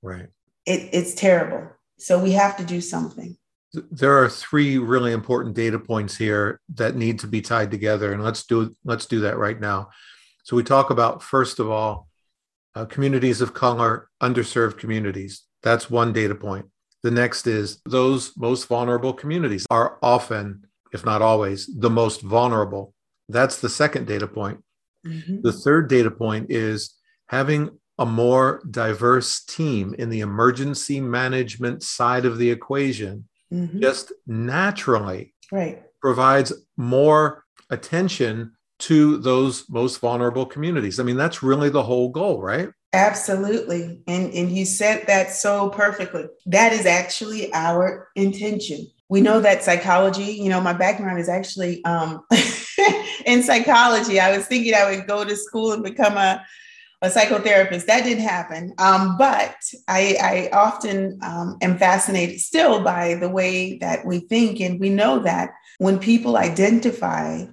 right. 0.02 0.28
It, 0.66 0.90
it's 0.94 1.14
terrible. 1.14 1.70
So 1.98 2.20
we 2.20 2.32
have 2.32 2.58
to 2.58 2.64
do 2.64 2.82
something. 2.82 3.38
there 3.74 4.22
are 4.22 4.30
three 4.30 4.78
really 4.78 5.14
important 5.14 5.56
data 5.56 5.80
points 5.80 6.18
here 6.18 6.60
that 6.76 6.96
need 6.96 7.20
to 7.20 7.28
be 7.28 7.42
tied 7.42 7.72
together 7.72 8.12
and 8.12 8.24
let's 8.24 8.46
do 8.46 8.76
let's 8.84 9.06
do 9.06 9.22
that 9.22 9.38
right 9.38 9.62
now 9.62 9.90
so 10.44 10.58
we 10.58 10.64
talk 10.64 10.90
about 10.90 11.24
first 11.24 11.58
of 11.58 11.70
all 11.70 12.10
uh, 12.76 12.84
communities 12.86 13.40
of 13.40 13.54
color 13.54 14.10
underserved 14.22 14.78
communities 14.78 15.44
that's 15.64 15.90
one 15.90 16.12
data 16.12 16.36
point 16.36 16.66
the 17.04 17.12
next 17.12 17.48
is 17.48 17.82
those 17.86 18.36
most 18.38 18.68
vulnerable 18.68 19.14
communities 19.14 19.66
are 19.70 19.98
often 20.04 20.66
if 20.92 21.06
not 21.06 21.22
always 21.22 21.70
the 21.80 21.90
most 21.90 22.22
vulnerable 22.22 22.94
that's 23.30 23.62
the 23.62 23.70
second 23.70 24.06
data 24.06 24.28
point 24.28 24.62
mm-hmm. 25.08 25.40
the 25.44 25.54
third 25.54 25.88
data 25.88 26.12
point 26.12 26.48
is 26.52 26.96
having 27.28 27.70
a 28.02 28.06
more 28.06 28.64
diverse 28.72 29.44
team 29.44 29.94
in 30.00 30.10
the 30.10 30.22
emergency 30.22 31.00
management 31.00 31.84
side 31.84 32.26
of 32.26 32.40
the 32.40 32.50
equation 32.50 33.24
mm-hmm. 33.54 33.80
just 33.80 34.12
naturally 34.26 35.36
right. 35.52 35.84
provides 36.02 36.52
more 36.78 37.44
attention 37.70 38.54
to 38.80 39.18
those 39.18 39.70
most 39.70 40.00
vulnerable 40.00 40.48
communities. 40.48 41.00
I 41.00 41.04
mean, 41.04 41.16
that's 41.16 41.44
really 41.44 41.70
the 41.70 41.84
whole 41.84 42.10
goal, 42.10 42.42
right? 42.42 42.70
Absolutely. 42.94 44.02
And, 44.08 44.34
and 44.34 44.52
you 44.52 44.66
said 44.66 45.06
that 45.06 45.32
so 45.32 45.70
perfectly. 45.70 46.26
That 46.48 46.74
is 46.74 46.88
actually 46.88 47.54
our 47.54 48.08
intention. 48.16 48.88
We 49.10 49.22
know 49.22 49.40
that 49.42 49.64
psychology, 49.64 50.24
you 50.24 50.50
know, 50.50 50.60
my 50.60 50.74
background 50.74 51.20
is 51.20 51.30
actually 51.30 51.86
um, 51.86 52.26
in 53.28 53.44
psychology. 53.44 54.20
I 54.20 54.36
was 54.36 54.48
thinking 54.48 54.74
I 54.74 54.90
would 54.90 55.06
go 55.06 55.24
to 55.24 55.36
school 55.36 55.74
and 55.74 55.84
become 55.84 56.18
a 56.18 56.44
a 57.02 57.10
psychotherapist. 57.10 57.88
That 57.88 58.04
didn't 58.04 58.24
happen. 58.24 58.74
Um, 58.78 59.18
but 59.18 59.56
I, 59.88 60.18
I 60.22 60.56
often 60.56 61.20
um, 61.24 61.58
am 61.62 61.78
fascinated 61.78 62.40
still 62.40 62.84
by 62.84 63.16
the 63.16 63.30
way 63.30 63.78
that 63.80 64.06
we 64.06 64.20
think. 64.20 64.60
And 64.60 64.80
we 64.80 64.90
know 64.90 65.20
that 65.20 65.52
when 65.80 65.98
people 65.98 66.38
identify 66.38 67.46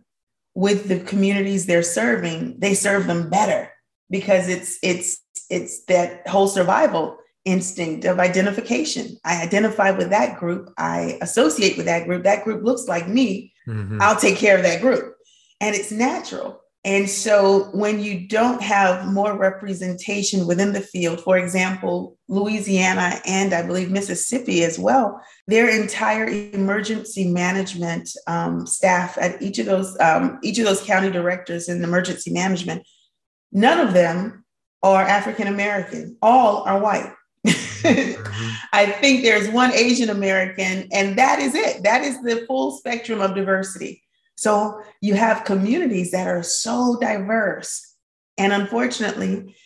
with 0.55 0.89
the 0.89 1.01
communities 1.01 1.67
they're 1.67 1.83
serving, 1.83 2.59
they 2.59 2.75
serve 2.75 3.07
them 3.07 3.31
better 3.31 3.71
because 4.11 4.49
it's 4.49 4.79
it's 4.83 5.21
it's 5.51 5.85
that 5.85 6.27
whole 6.27 6.49
survival 6.49 7.17
instinct 7.45 8.05
of 8.05 8.19
identification. 8.19 9.17
I 9.25 9.43
identify 9.43 9.93
with 9.93 10.11
that 10.11 10.39
group, 10.39 10.71
I 10.77 11.19
associate 11.23 11.77
with 11.77 11.87
that 11.87 12.07
group, 12.07 12.25
that 12.25 12.45
group 12.45 12.63
looks 12.63 12.87
like 12.87 13.09
me, 13.09 13.55
mm-hmm. 13.67 13.99
I'll 14.03 14.21
take 14.21 14.37
care 14.37 14.57
of 14.57 14.63
that 14.65 14.83
group. 14.83 15.15
And 15.61 15.75
it's 15.75 15.91
natural. 15.91 16.61
And 16.85 17.11
so 17.11 17.65
when 17.73 18.01
you 18.01 18.29
don't 18.29 18.63
have 18.63 19.13
more 19.13 19.37
representation 19.37 20.47
within 20.47 20.73
the 20.73 20.81
field, 20.81 21.21
for 21.21 21.37
example, 21.37 22.17
Louisiana 22.29 23.21
and 23.27 23.53
I 23.53 23.67
believe 23.67 23.91
Mississippi 23.91 24.63
as 24.63 24.79
well, 24.79 25.21
their 25.49 25.69
entire 25.69 26.27
emergency 26.27 27.31
management 27.31 28.11
um, 28.29 28.65
staff 28.65 29.19
at 29.19 29.43
each 29.43 29.59
of 29.59 29.67
those 29.67 29.99
um, 29.99 30.39
each 30.43 30.59
of 30.59 30.67
those 30.67 30.83
county 30.83 31.11
directors 31.11 31.69
in 31.69 31.83
emergency 31.83 32.33
management, 32.33 32.87
none 33.51 33.85
of 33.85 33.93
them 33.93 34.45
are 34.83 35.03
African 35.03 35.49
American. 35.49 36.17
All 36.23 36.63
are 36.63 36.81
white. 36.81 37.13
mm-hmm. 37.45 38.51
I 38.73 38.87
think 38.87 39.23
there's 39.23 39.49
one 39.49 39.73
Asian 39.73 40.11
American, 40.11 40.89
and 40.93 41.19
that 41.19 41.41
is 41.41 41.57
it. 41.57 41.83
That 41.83 42.03
is 42.03 42.23
the 42.23 42.45
full 42.47 42.79
spectrum 42.79 43.21
of 43.21 43.35
diversity. 43.35 44.03
So 44.39 44.81
you 45.01 45.15
have 45.15 45.43
communities 45.43 46.13
that 46.13 46.29
are 46.29 46.45
so 46.45 46.97
diverse. 47.01 47.97
And 48.37 48.53
unfortunately, 48.53 49.57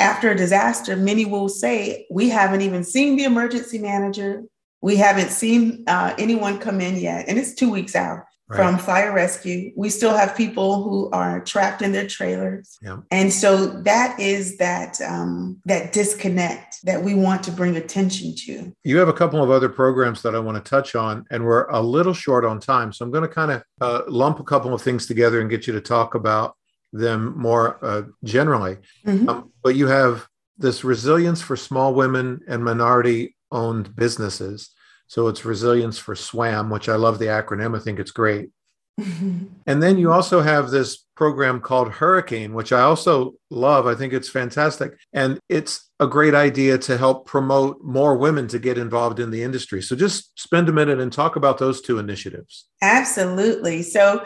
after 0.00 0.32
a 0.32 0.36
disaster, 0.36 0.96
many 0.96 1.26
will 1.26 1.48
say, 1.48 2.08
We 2.10 2.28
haven't 2.28 2.62
even 2.62 2.82
seen 2.82 3.16
the 3.16 3.22
emergency 3.22 3.78
manager. 3.78 4.42
We 4.80 4.96
haven't 4.96 5.30
seen 5.30 5.84
uh, 5.86 6.14
anyone 6.18 6.58
come 6.58 6.80
in 6.80 6.96
yet. 6.96 7.28
And 7.28 7.38
it's 7.38 7.54
two 7.54 7.70
weeks 7.70 7.94
out 7.94 8.24
right. 8.50 8.56
from 8.56 8.78
fire 8.78 9.12
rescue. 9.12 9.72
We 9.76 9.88
still 9.90 10.16
have 10.16 10.36
people 10.36 10.82
who 10.82 11.10
are 11.10 11.40
trapped 11.40 11.82
in 11.82 11.92
their 11.92 12.06
trailers. 12.06 12.76
Yeah. 12.82 12.98
And 13.10 13.32
so 13.32 13.66
that 13.82 14.18
is 14.18 14.58
that 14.58 15.00
um, 15.00 15.60
that 15.64 15.92
disconnect 15.92 16.84
that 16.84 17.02
we 17.02 17.14
want 17.14 17.42
to 17.44 17.52
bring 17.52 17.76
attention 17.76 18.34
to. 18.46 18.72
You 18.84 18.98
have 18.98 19.08
a 19.08 19.12
couple 19.12 19.42
of 19.42 19.50
other 19.50 19.68
programs 19.68 20.22
that 20.22 20.34
I 20.34 20.38
want 20.38 20.62
to 20.62 20.68
touch 20.68 20.94
on, 20.94 21.24
and 21.30 21.44
we're 21.44 21.68
a 21.68 21.80
little 21.80 22.14
short 22.14 22.44
on 22.44 22.60
time. 22.60 22.92
So 22.92 23.04
I'm 23.04 23.10
going 23.10 23.22
to 23.22 23.34
kind 23.34 23.52
of 23.52 23.62
uh, 23.80 24.02
lump 24.08 24.40
a 24.40 24.44
couple 24.44 24.74
of 24.74 24.82
things 24.82 25.06
together 25.06 25.40
and 25.40 25.48
get 25.48 25.66
you 25.66 25.72
to 25.72 25.80
talk 25.80 26.14
about 26.14 26.56
them 26.92 27.38
more 27.38 27.78
uh, 27.84 28.02
generally. 28.24 28.78
Mm-hmm. 29.06 29.28
Um, 29.28 29.52
but 29.62 29.76
you 29.76 29.86
have 29.86 30.26
this 30.58 30.84
resilience 30.84 31.40
for 31.40 31.56
small 31.56 31.94
women 31.94 32.40
and 32.48 32.64
minority 32.64 33.36
owned 33.52 33.94
businesses. 33.96 34.70
So 35.10 35.26
it's 35.26 35.44
resilience 35.44 35.98
for 35.98 36.14
SWAM, 36.14 36.70
which 36.70 36.88
I 36.88 36.94
love 36.94 37.18
the 37.18 37.24
acronym. 37.24 37.76
I 37.76 37.80
think 37.80 37.98
it's 37.98 38.12
great. 38.12 38.50
and 38.96 39.82
then 39.82 39.98
you 39.98 40.12
also 40.12 40.40
have 40.40 40.70
this 40.70 41.04
program 41.16 41.60
called 41.60 41.90
HERricane, 41.90 42.52
which 42.52 42.72
I 42.72 42.82
also 42.82 43.34
love. 43.50 43.88
I 43.88 43.96
think 43.96 44.12
it's 44.12 44.28
fantastic. 44.28 44.92
And 45.12 45.40
it's 45.48 45.90
a 45.98 46.06
great 46.06 46.36
idea 46.36 46.78
to 46.78 46.96
help 46.96 47.26
promote 47.26 47.82
more 47.82 48.16
women 48.16 48.46
to 48.48 48.60
get 48.60 48.78
involved 48.78 49.18
in 49.18 49.32
the 49.32 49.42
industry. 49.42 49.82
So 49.82 49.96
just 49.96 50.38
spend 50.38 50.68
a 50.68 50.72
minute 50.72 51.00
and 51.00 51.12
talk 51.12 51.34
about 51.34 51.58
those 51.58 51.80
two 51.80 51.98
initiatives. 51.98 52.66
Absolutely. 52.80 53.82
So 53.82 54.24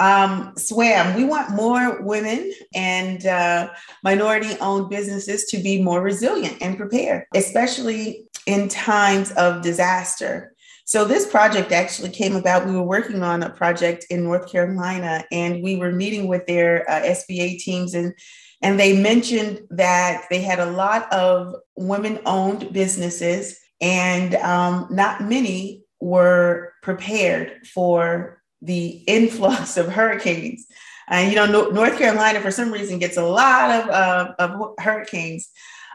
um, 0.00 0.52
SWAM, 0.56 1.14
we 1.14 1.22
want 1.22 1.50
more 1.50 2.02
women 2.02 2.52
and 2.74 3.24
uh, 3.24 3.70
minority 4.02 4.56
owned 4.60 4.90
businesses 4.90 5.44
to 5.44 5.58
be 5.58 5.80
more 5.80 6.02
resilient 6.02 6.56
and 6.60 6.76
prepared, 6.76 7.26
especially 7.36 8.26
in 8.46 8.68
times 8.68 9.32
of 9.32 9.62
disaster. 9.62 10.54
So, 10.86 11.04
this 11.04 11.26
project 11.26 11.72
actually 11.72 12.10
came 12.10 12.36
about. 12.36 12.66
We 12.66 12.72
were 12.72 12.82
working 12.82 13.22
on 13.22 13.42
a 13.42 13.50
project 13.50 14.06
in 14.10 14.24
North 14.24 14.50
Carolina 14.50 15.24
and 15.32 15.62
we 15.62 15.76
were 15.76 15.90
meeting 15.90 16.28
with 16.28 16.46
their 16.46 16.88
uh, 16.90 17.00
SBA 17.02 17.58
teams, 17.58 17.94
and, 17.94 18.12
and 18.60 18.78
they 18.78 19.00
mentioned 19.00 19.60
that 19.70 20.24
they 20.28 20.42
had 20.42 20.60
a 20.60 20.70
lot 20.70 21.10
of 21.10 21.54
women 21.76 22.18
owned 22.26 22.72
businesses, 22.72 23.58
and 23.80 24.34
um, 24.36 24.86
not 24.90 25.22
many 25.22 25.84
were 26.00 26.74
prepared 26.82 27.66
for 27.66 28.42
the 28.60 28.88
influx 29.06 29.78
of 29.78 29.88
hurricanes. 29.88 30.66
And 31.08 31.30
you 31.30 31.36
know, 31.36 31.70
North 31.70 31.98
Carolina, 31.98 32.40
for 32.40 32.50
some 32.50 32.70
reason, 32.70 32.98
gets 32.98 33.16
a 33.16 33.24
lot 33.24 33.70
of, 33.70 33.88
uh, 33.88 34.34
of 34.38 34.74
hurricanes. 34.78 35.50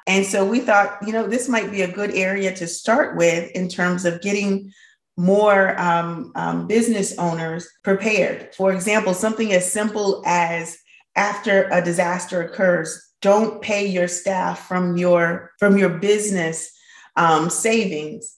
And 0.09 0.25
so 0.25 0.43
we 0.43 0.59
thought, 0.59 0.97
you 1.05 1.13
know, 1.13 1.27
this 1.27 1.47
might 1.47 1.69
be 1.69 1.83
a 1.83 1.91
good 1.91 2.15
area 2.15 2.53
to 2.55 2.65
start 2.65 3.15
with 3.15 3.51
in 3.51 3.69
terms 3.69 4.05
of 4.05 4.21
getting 4.21 4.73
more 5.17 5.79
um, 5.79 6.31
um, 6.33 6.65
business 6.65 7.15
owners 7.19 7.69
prepared. 7.83 8.55
For 8.55 8.73
example, 8.73 9.13
something 9.13 9.53
as 9.53 9.71
simple 9.71 10.23
as 10.25 10.75
after 11.15 11.69
a 11.71 11.83
disaster 11.83 12.41
occurs, 12.41 12.99
don't 13.21 13.61
pay 13.61 13.85
your 13.85 14.07
staff 14.07 14.67
from 14.67 14.97
your 14.97 15.51
from 15.59 15.77
your 15.77 15.99
business 15.99 16.71
um, 17.15 17.51
savings. 17.51 18.35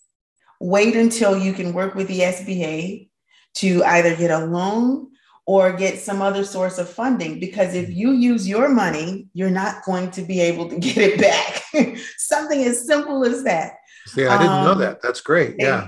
Wait 0.59 0.97
until 0.97 1.37
you 1.37 1.53
can 1.53 1.71
work 1.71 1.95
with 1.95 2.09
the 2.09 2.19
SBA 2.19 3.07
to 3.53 3.83
either 3.85 4.13
get 4.17 4.29
a 4.29 4.45
loan 4.45 5.10
or 5.45 5.73
get 5.73 5.99
some 5.99 6.21
other 6.21 6.43
source 6.43 6.77
of 6.77 6.87
funding 6.87 7.39
because 7.39 7.73
if 7.73 7.89
you 7.89 8.11
use 8.11 8.47
your 8.47 8.69
money, 8.69 9.27
you're 9.33 9.49
not 9.49 9.83
going 9.85 10.11
to 10.11 10.21
be 10.21 10.39
able 10.39 10.69
to 10.69 10.79
get 10.79 10.97
it 10.97 11.19
back. 11.19 11.97
Something 12.17 12.63
as 12.63 12.85
simple 12.85 13.23
as 13.25 13.43
that. 13.43 13.73
See, 14.07 14.25
I 14.25 14.37
didn't 14.37 14.53
um, 14.53 14.65
know 14.65 14.75
that. 14.75 15.01
That's 15.01 15.21
great. 15.21 15.55
Yeah. 15.57 15.87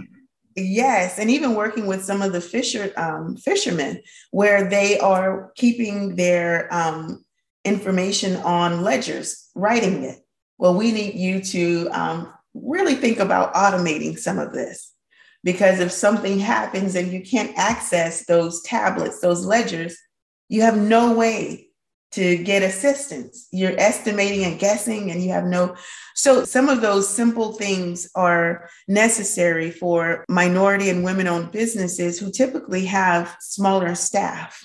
yes, 0.56 1.18
and 1.18 1.30
even 1.30 1.56
working 1.56 1.88
with 1.88 2.04
some 2.04 2.22
of 2.22 2.32
the 2.32 2.42
fisher 2.42 2.92
um, 2.96 3.36
fishermen, 3.38 4.02
where 4.32 4.70
they 4.70 5.00
are 5.00 5.52
keeping 5.56 6.16
their 6.16 6.72
um, 6.74 7.24
information 7.66 8.36
on 8.38 8.82
ledgers, 8.82 9.50
writing 9.56 10.04
it. 10.04 10.20
Well, 10.60 10.76
we 10.76 10.92
need 10.92 11.16
you 11.16 11.42
to 11.42 11.90
um, 11.92 12.34
really 12.54 12.96
think 12.96 13.20
about 13.20 13.54
automating 13.56 14.18
some 14.18 14.38
of 14.38 14.54
this 14.54 14.93
because 15.44 15.80
if 15.80 15.92
something 15.92 16.40
happens 16.40 16.96
and 16.96 17.12
you 17.12 17.22
can't 17.22 17.58
access 17.58 18.26
those 18.26 18.62
tablets, 18.64 19.20
those 19.20 19.46
ledgers, 19.46 19.98
you 20.50 20.62
have 20.62 20.78
no 20.78 21.14
way 21.14 21.68
to 22.14 22.38
get 22.38 22.62
assistance. 22.62 23.48
You're 23.52 23.78
estimating 23.80 24.46
and 24.46 24.60
guessing, 24.60 25.12
and 25.12 25.22
you 25.24 25.32
have 25.32 25.46
no. 25.46 25.76
So, 26.16 26.46
some 26.46 26.70
of 26.70 26.82
those 26.82 27.10
simple 27.10 27.54
things 27.54 28.10
are 28.16 28.70
necessary 28.88 29.72
for 29.72 30.24
minority 30.30 30.90
and 30.90 31.04
women 31.04 31.28
owned 31.28 31.52
businesses 31.52 32.20
who 32.20 32.32
typically 32.32 32.86
have 32.86 33.36
smaller 33.40 33.96
staff. 33.96 34.64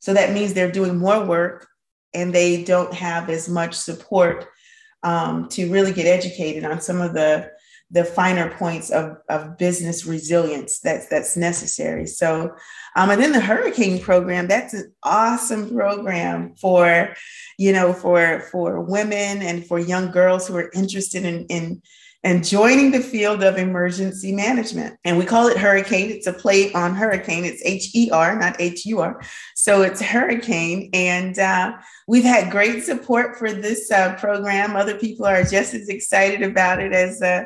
So, 0.00 0.12
that 0.12 0.32
means 0.32 0.52
they're 0.52 0.70
doing 0.70 0.98
more 0.98 1.24
work 1.24 1.66
and 2.12 2.34
they 2.34 2.64
don't 2.64 2.92
have 2.92 3.30
as 3.30 3.48
much 3.48 3.74
support 3.74 4.48
um, 5.02 5.48
to 5.48 5.70
really 5.72 5.92
get 5.92 6.06
educated 6.06 6.64
on 6.64 6.82
some 6.82 7.00
of 7.00 7.14
the 7.14 7.50
the 7.90 8.04
finer 8.04 8.50
points 8.50 8.90
of, 8.90 9.16
of 9.28 9.58
business 9.58 10.06
resilience 10.06 10.78
that's 10.80 11.08
that's 11.08 11.36
necessary. 11.36 12.06
So, 12.06 12.54
um, 12.96 13.10
and 13.10 13.20
then 13.20 13.32
the 13.32 13.40
HERricane 13.40 14.00
program, 14.00 14.46
that's 14.46 14.74
an 14.74 14.92
awesome 15.02 15.74
program 15.74 16.54
for, 16.56 17.14
you 17.58 17.72
know, 17.72 17.92
for 17.92 18.40
for 18.52 18.80
women 18.80 19.42
and 19.42 19.66
for 19.66 19.78
young 19.78 20.10
girls 20.10 20.46
who 20.46 20.56
are 20.56 20.70
interested 20.74 21.24
in 21.24 21.46
in 21.46 21.82
and 22.22 22.44
joining 22.44 22.90
the 22.90 23.00
field 23.00 23.42
of 23.42 23.56
emergency 23.56 24.30
management. 24.30 24.98
And 25.04 25.16
we 25.16 25.24
call 25.24 25.46
it 25.48 25.56
HERricane. 25.56 26.10
It's 26.10 26.26
a 26.26 26.32
play 26.32 26.70
on 26.74 26.94
hurricane. 26.94 27.46
It's 27.46 27.62
H 27.64 27.94
E 27.94 28.10
R, 28.10 28.38
not 28.38 28.60
H 28.60 28.84
U 28.86 29.00
R. 29.00 29.22
So 29.54 29.82
it's 29.82 30.02
HERricane. 30.02 30.90
And 30.92 31.38
uh, 31.38 31.72
we've 32.06 32.24
had 32.24 32.50
great 32.50 32.84
support 32.84 33.36
for 33.36 33.52
this 33.52 33.90
uh, 33.90 34.16
program. 34.16 34.76
Other 34.76 34.98
people 34.98 35.24
are 35.24 35.42
just 35.42 35.72
as 35.72 35.88
excited 35.88 36.42
about 36.42 36.80
it 36.80 36.92
as 36.92 37.22
uh, 37.22 37.44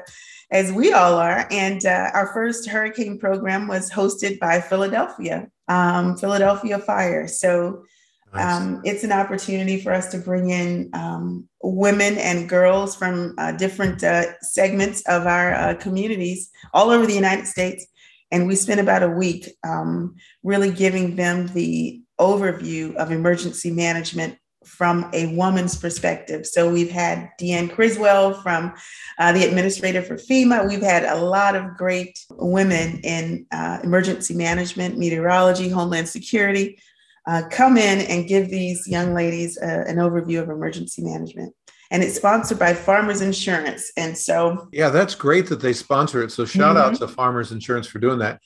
as 0.50 0.72
we 0.72 0.92
all 0.92 1.14
are. 1.14 1.46
And 1.50 1.84
uh, 1.84 2.10
our 2.14 2.28
first 2.32 2.68
HERricane 2.68 3.18
program 3.18 3.68
was 3.68 3.90
hosted 3.90 4.38
by 4.38 4.60
Philadelphia, 4.60 5.48
um, 5.68 6.16
Philadelphia 6.16 6.78
Fire. 6.78 7.26
So 7.26 7.84
nice. 8.32 8.60
um, 8.60 8.82
it's 8.84 9.04
an 9.04 9.12
opportunity 9.12 9.80
for 9.80 9.92
us 9.92 10.10
to 10.12 10.18
bring 10.18 10.50
in 10.50 10.90
um, 10.92 11.48
women 11.62 12.18
and 12.18 12.48
girls 12.48 12.94
from 12.94 13.34
uh, 13.38 13.52
different 13.52 14.04
uh, 14.04 14.38
segments 14.40 15.02
of 15.06 15.26
our 15.26 15.54
uh, 15.54 15.74
communities 15.74 16.50
all 16.72 16.90
over 16.90 17.06
the 17.06 17.14
United 17.14 17.46
States. 17.46 17.86
And 18.30 18.46
we 18.48 18.56
spent 18.56 18.80
about 18.80 19.02
a 19.02 19.08
week 19.08 19.48
um, 19.66 20.16
really 20.42 20.72
giving 20.72 21.16
them 21.16 21.46
the 21.48 22.02
overview 22.20 22.94
of 22.96 23.10
emergency 23.10 23.70
management 23.70 24.38
from 24.64 25.10
a 25.12 25.34
woman's 25.34 25.76
perspective. 25.76 26.46
So 26.46 26.70
we've 26.70 26.90
had 26.90 27.30
Deanne 27.40 27.72
Criswell 27.72 28.34
from 28.42 28.74
uh, 29.18 29.32
the 29.32 29.44
administrator 29.44 30.02
for 30.02 30.16
FEMA. 30.16 30.68
We've 30.68 30.82
had 30.82 31.04
a 31.04 31.16
lot 31.16 31.56
of 31.56 31.76
great 31.76 32.18
women 32.30 33.00
in 33.00 33.46
uh, 33.52 33.78
emergency 33.82 34.34
management, 34.34 34.98
meteorology, 34.98 35.68
homeland 35.68 36.08
security 36.08 36.78
uh, 37.26 37.42
come 37.50 37.76
in 37.76 38.00
and 38.06 38.28
give 38.28 38.50
these 38.50 38.86
young 38.86 39.14
ladies 39.14 39.58
uh, 39.58 39.84
an 39.86 39.96
overview 39.96 40.42
of 40.42 40.50
emergency 40.50 41.02
management. 41.02 41.54
And 41.90 42.02
it's 42.02 42.16
sponsored 42.16 42.58
by 42.58 42.74
Farmers 42.74 43.20
Insurance. 43.20 43.92
And 43.96 44.16
so, 44.16 44.68
yeah, 44.72 44.88
that's 44.88 45.14
great 45.14 45.46
that 45.48 45.60
they 45.60 45.72
sponsor 45.72 46.22
it. 46.22 46.32
So, 46.32 46.44
shout 46.44 46.76
mm-hmm. 46.76 46.94
out 46.94 46.98
to 46.98 47.08
Farmers 47.08 47.52
Insurance 47.52 47.86
for 47.86 47.98
doing 47.98 48.18
that 48.18 48.40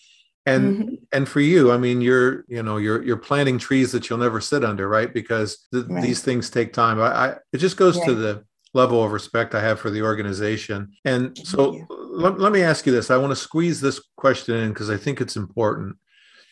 and 0.49 0.79
mm-hmm. 0.79 0.95
and 1.13 1.29
for 1.29 1.41
you 1.41 1.71
i 1.71 1.77
mean 1.77 2.01
you're 2.01 2.45
you 2.49 2.63
know 2.63 2.77
you're 2.77 3.03
you're 3.03 3.17
planting 3.17 3.59
trees 3.59 3.93
that 3.93 4.09
you'll 4.09 4.19
never 4.19 4.41
sit 4.41 4.65
under 4.65 4.89
right 4.89 5.13
because 5.13 5.67
the, 5.73 5.85
right. 5.85 6.03
these 6.03 6.23
things 6.23 6.51
take 6.51 6.73
time 6.73 7.01
I, 7.01 7.07
I, 7.07 7.29
it 7.53 7.59
just 7.59 7.77
goes 7.77 7.97
right. 7.99 8.07
to 8.07 8.15
the 8.15 8.45
level 8.75 9.03
of 9.03 9.13
respect 9.13 9.55
i 9.55 9.61
have 9.61 9.81
for 9.81 9.91
the 9.91 10.03
organization 10.03 10.93
and 11.05 11.37
so 11.37 11.87
let, 11.91 12.39
let 12.39 12.53
me 12.53 12.63
ask 12.63 12.87
you 12.87 12.93
this 12.93 13.11
i 13.11 13.17
want 13.17 13.31
to 13.31 13.37
squeeze 13.37 13.81
this 13.81 14.01
question 14.17 14.57
in 14.57 14.69
because 14.71 14.91
i 14.91 14.97
think 14.97 15.21
it's 15.21 15.37
important 15.37 15.97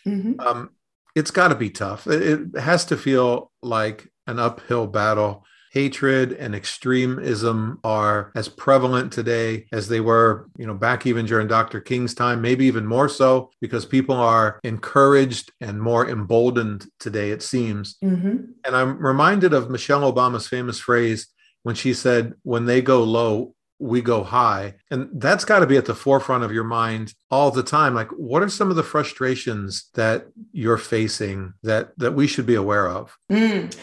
mm-hmm. 0.06 0.38
um, 0.40 0.70
it's 1.14 1.30
got 1.30 1.48
to 1.48 1.54
be 1.54 1.70
tough 1.70 2.06
it, 2.06 2.22
it 2.22 2.60
has 2.60 2.84
to 2.86 2.96
feel 2.96 3.50
like 3.62 4.08
an 4.26 4.38
uphill 4.38 4.86
battle 4.86 5.44
hatred 5.76 6.32
and 6.32 6.54
extremism 6.54 7.78
are 7.84 8.32
as 8.34 8.48
prevalent 8.48 9.12
today 9.12 9.66
as 9.72 9.88
they 9.88 10.00
were, 10.00 10.48
you 10.56 10.66
know, 10.66 10.72
back 10.72 11.04
even 11.04 11.26
during 11.26 11.46
Dr. 11.46 11.82
King's 11.82 12.14
time, 12.14 12.40
maybe 12.40 12.64
even 12.64 12.86
more 12.86 13.10
so 13.10 13.50
because 13.60 13.84
people 13.84 14.16
are 14.16 14.58
encouraged 14.64 15.52
and 15.60 15.78
more 15.78 16.08
emboldened 16.08 16.86
today, 16.98 17.30
it 17.30 17.42
seems. 17.42 17.98
Mm-hmm. 18.02 18.36
And 18.64 18.74
I'm 18.74 18.96
reminded 18.96 19.52
of 19.52 19.68
Michelle 19.68 20.10
Obama's 20.10 20.48
famous 20.48 20.80
phrase 20.80 21.26
when 21.62 21.74
she 21.74 21.92
said, 21.92 22.32
when 22.42 22.64
they 22.64 22.80
go 22.80 23.02
low, 23.04 23.52
we 23.78 24.00
go 24.00 24.24
high. 24.24 24.76
And 24.90 25.10
that's 25.12 25.44
got 25.44 25.58
to 25.58 25.66
be 25.66 25.76
at 25.76 25.84
the 25.84 25.94
forefront 25.94 26.42
of 26.42 26.52
your 26.52 26.64
mind 26.64 27.12
all 27.30 27.50
the 27.50 27.62
time. 27.62 27.94
Like, 27.94 28.08
what 28.12 28.42
are 28.42 28.48
some 28.48 28.70
of 28.70 28.76
the 28.76 28.82
frustrations 28.82 29.90
that 29.92 30.24
you're 30.52 30.78
facing 30.78 31.52
that 31.64 31.92
that 31.98 32.14
we 32.14 32.26
should 32.26 32.46
be 32.46 32.54
aware 32.54 32.88
of? 32.88 33.14
Mm. 33.30 33.76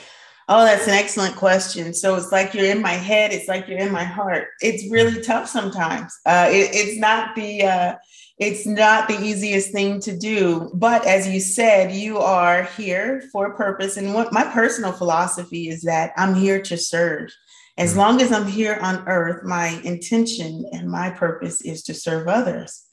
Oh, 0.49 0.65
that's 0.65 0.87
an 0.87 0.93
excellent 0.93 1.35
question. 1.37 1.93
So 1.93 2.15
it's 2.15 2.31
like 2.31 2.53
you're 2.53 2.65
in 2.65 2.81
my 2.81 2.93
head. 2.93 3.31
It's 3.31 3.47
like 3.47 3.67
you're 3.67 3.79
in 3.79 3.91
my 3.91 4.03
heart. 4.03 4.49
It's 4.61 4.91
really 4.91 5.21
tough 5.21 5.47
sometimes. 5.47 6.13
Uh, 6.25 6.49
it, 6.51 6.69
it's 6.73 6.99
not 6.99 7.35
the 7.35 7.63
uh, 7.63 7.95
it's 8.37 8.65
not 8.65 9.07
the 9.07 9.19
easiest 9.21 9.71
thing 9.71 9.99
to 10.01 10.17
do. 10.17 10.69
But 10.73 11.05
as 11.05 11.27
you 11.27 11.39
said, 11.39 11.93
you 11.93 12.17
are 12.17 12.63
here 12.63 13.23
for 13.31 13.47
a 13.47 13.55
purpose. 13.55 13.95
And 13.95 14.13
what 14.13 14.33
my 14.33 14.43
personal 14.43 14.91
philosophy 14.91 15.69
is 15.69 15.83
that 15.83 16.11
I'm 16.17 16.35
here 16.35 16.61
to 16.63 16.77
serve. 16.77 17.29
As 17.77 17.93
mm. 17.93 17.97
long 17.97 18.21
as 18.21 18.31
I'm 18.31 18.47
here 18.47 18.77
on 18.81 19.07
earth, 19.07 19.43
my 19.45 19.79
intention 19.83 20.65
and 20.73 20.89
my 20.89 21.09
purpose 21.09 21.61
is 21.61 21.83
to 21.83 21.93
serve 21.93 22.27
others. 22.27 22.83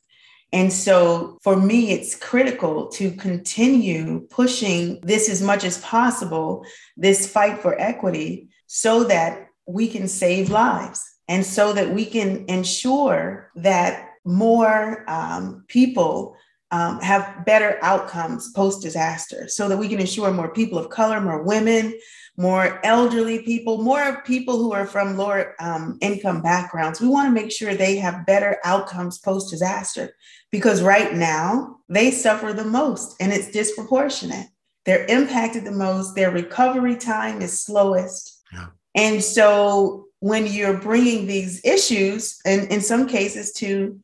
And 0.53 0.73
so 0.73 1.39
for 1.43 1.57
me, 1.57 1.93
it's 1.93 2.17
critical 2.17 2.89
to 2.89 3.13
continue 3.13 4.27
pushing 4.31 5.01
this 5.03 5.29
as 5.29 5.41
much 5.41 5.65
as 5.65 5.79
possible, 5.79 6.65
this 6.97 7.31
fight 7.31 7.61
for 7.61 7.81
equity, 7.81 8.49
so 8.67 9.05
that 9.05 9.49
we 9.67 9.89
can 9.89 10.09
save 10.09 10.51
lives 10.51 11.03
and 11.29 11.47
so 11.47 11.73
that 11.73 11.95
we 11.95 12.05
can 12.05 12.45
ensure 12.49 13.51
that 13.55 14.09
more 14.25 15.05
um, 15.09 15.65
people 15.69 16.37
um, 16.71 17.01
have 17.01 17.45
better 17.45 17.79
outcomes 17.83 18.53
post 18.53 18.83
disaster, 18.83 19.49
so 19.49 19.69
that 19.69 19.79
we 19.79 19.89
can 19.89 20.01
ensure 20.01 20.31
more 20.31 20.53
people 20.53 20.79
of 20.79 20.91
color, 20.91 21.21
more 21.21 21.43
women, 21.43 21.95
more 22.37 22.81
elderly 22.85 23.43
people, 23.43 23.83
more 23.83 24.23
people 24.25 24.57
who 24.57 24.73
are 24.73 24.87
from 24.87 25.17
lower 25.17 25.55
um, 25.61 25.99
income 26.01 26.41
backgrounds. 26.41 27.01
We 27.01 27.09
want 27.09 27.29
to 27.29 27.43
make 27.43 27.53
sure 27.53 27.75
they 27.75 27.97
have 27.97 28.25
better 28.25 28.59
outcomes 28.65 29.19
post 29.19 29.51
disaster 29.51 30.15
because 30.51 30.81
right 30.83 31.15
now 31.15 31.77
they 31.89 32.11
suffer 32.11 32.53
the 32.53 32.65
most 32.65 33.17
and 33.21 33.33
it's 33.33 33.51
disproportionate. 33.51 34.47
They're 34.87 35.05
impacted 35.07 35.65
the 35.65 35.73
most, 35.73 36.15
their 36.15 36.31
recovery 36.31 36.97
time 36.97 37.43
is 37.43 37.61
slowest. 37.61 38.43
Yeah. 38.53 38.69
And 38.95 39.23
so 39.23 40.07
when 40.21 40.47
you're 40.47 40.79
bringing 40.79 41.27
these 41.27 41.63
issues, 41.65 42.41
and 42.47 42.71
in 42.71 42.81
some 42.81 43.07
cases 43.07 43.53
to 43.55 43.99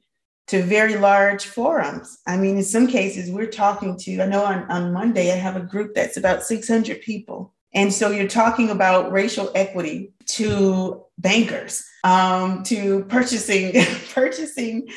to 0.48 0.62
very 0.62 0.96
large 0.96 1.46
forums. 1.46 2.18
I 2.26 2.36
mean, 2.36 2.56
in 2.56 2.62
some 2.62 2.86
cases, 2.86 3.30
we're 3.30 3.46
talking 3.46 3.96
to, 3.98 4.20
I 4.20 4.26
know 4.26 4.44
on, 4.44 4.70
on 4.70 4.92
Monday, 4.92 5.32
I 5.32 5.36
have 5.36 5.56
a 5.56 5.60
group 5.60 5.94
that's 5.94 6.16
about 6.16 6.44
600 6.44 7.00
people. 7.00 7.52
And 7.74 7.92
so 7.92 8.10
you're 8.10 8.28
talking 8.28 8.70
about 8.70 9.12
racial 9.12 9.50
equity 9.54 10.12
to 10.26 11.04
bankers, 11.18 11.84
um, 12.04 12.62
to 12.64 13.04
purchasing 13.04 13.72
purchasing 14.14 14.88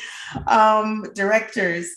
um, 0.46 1.04
directors, 1.14 1.88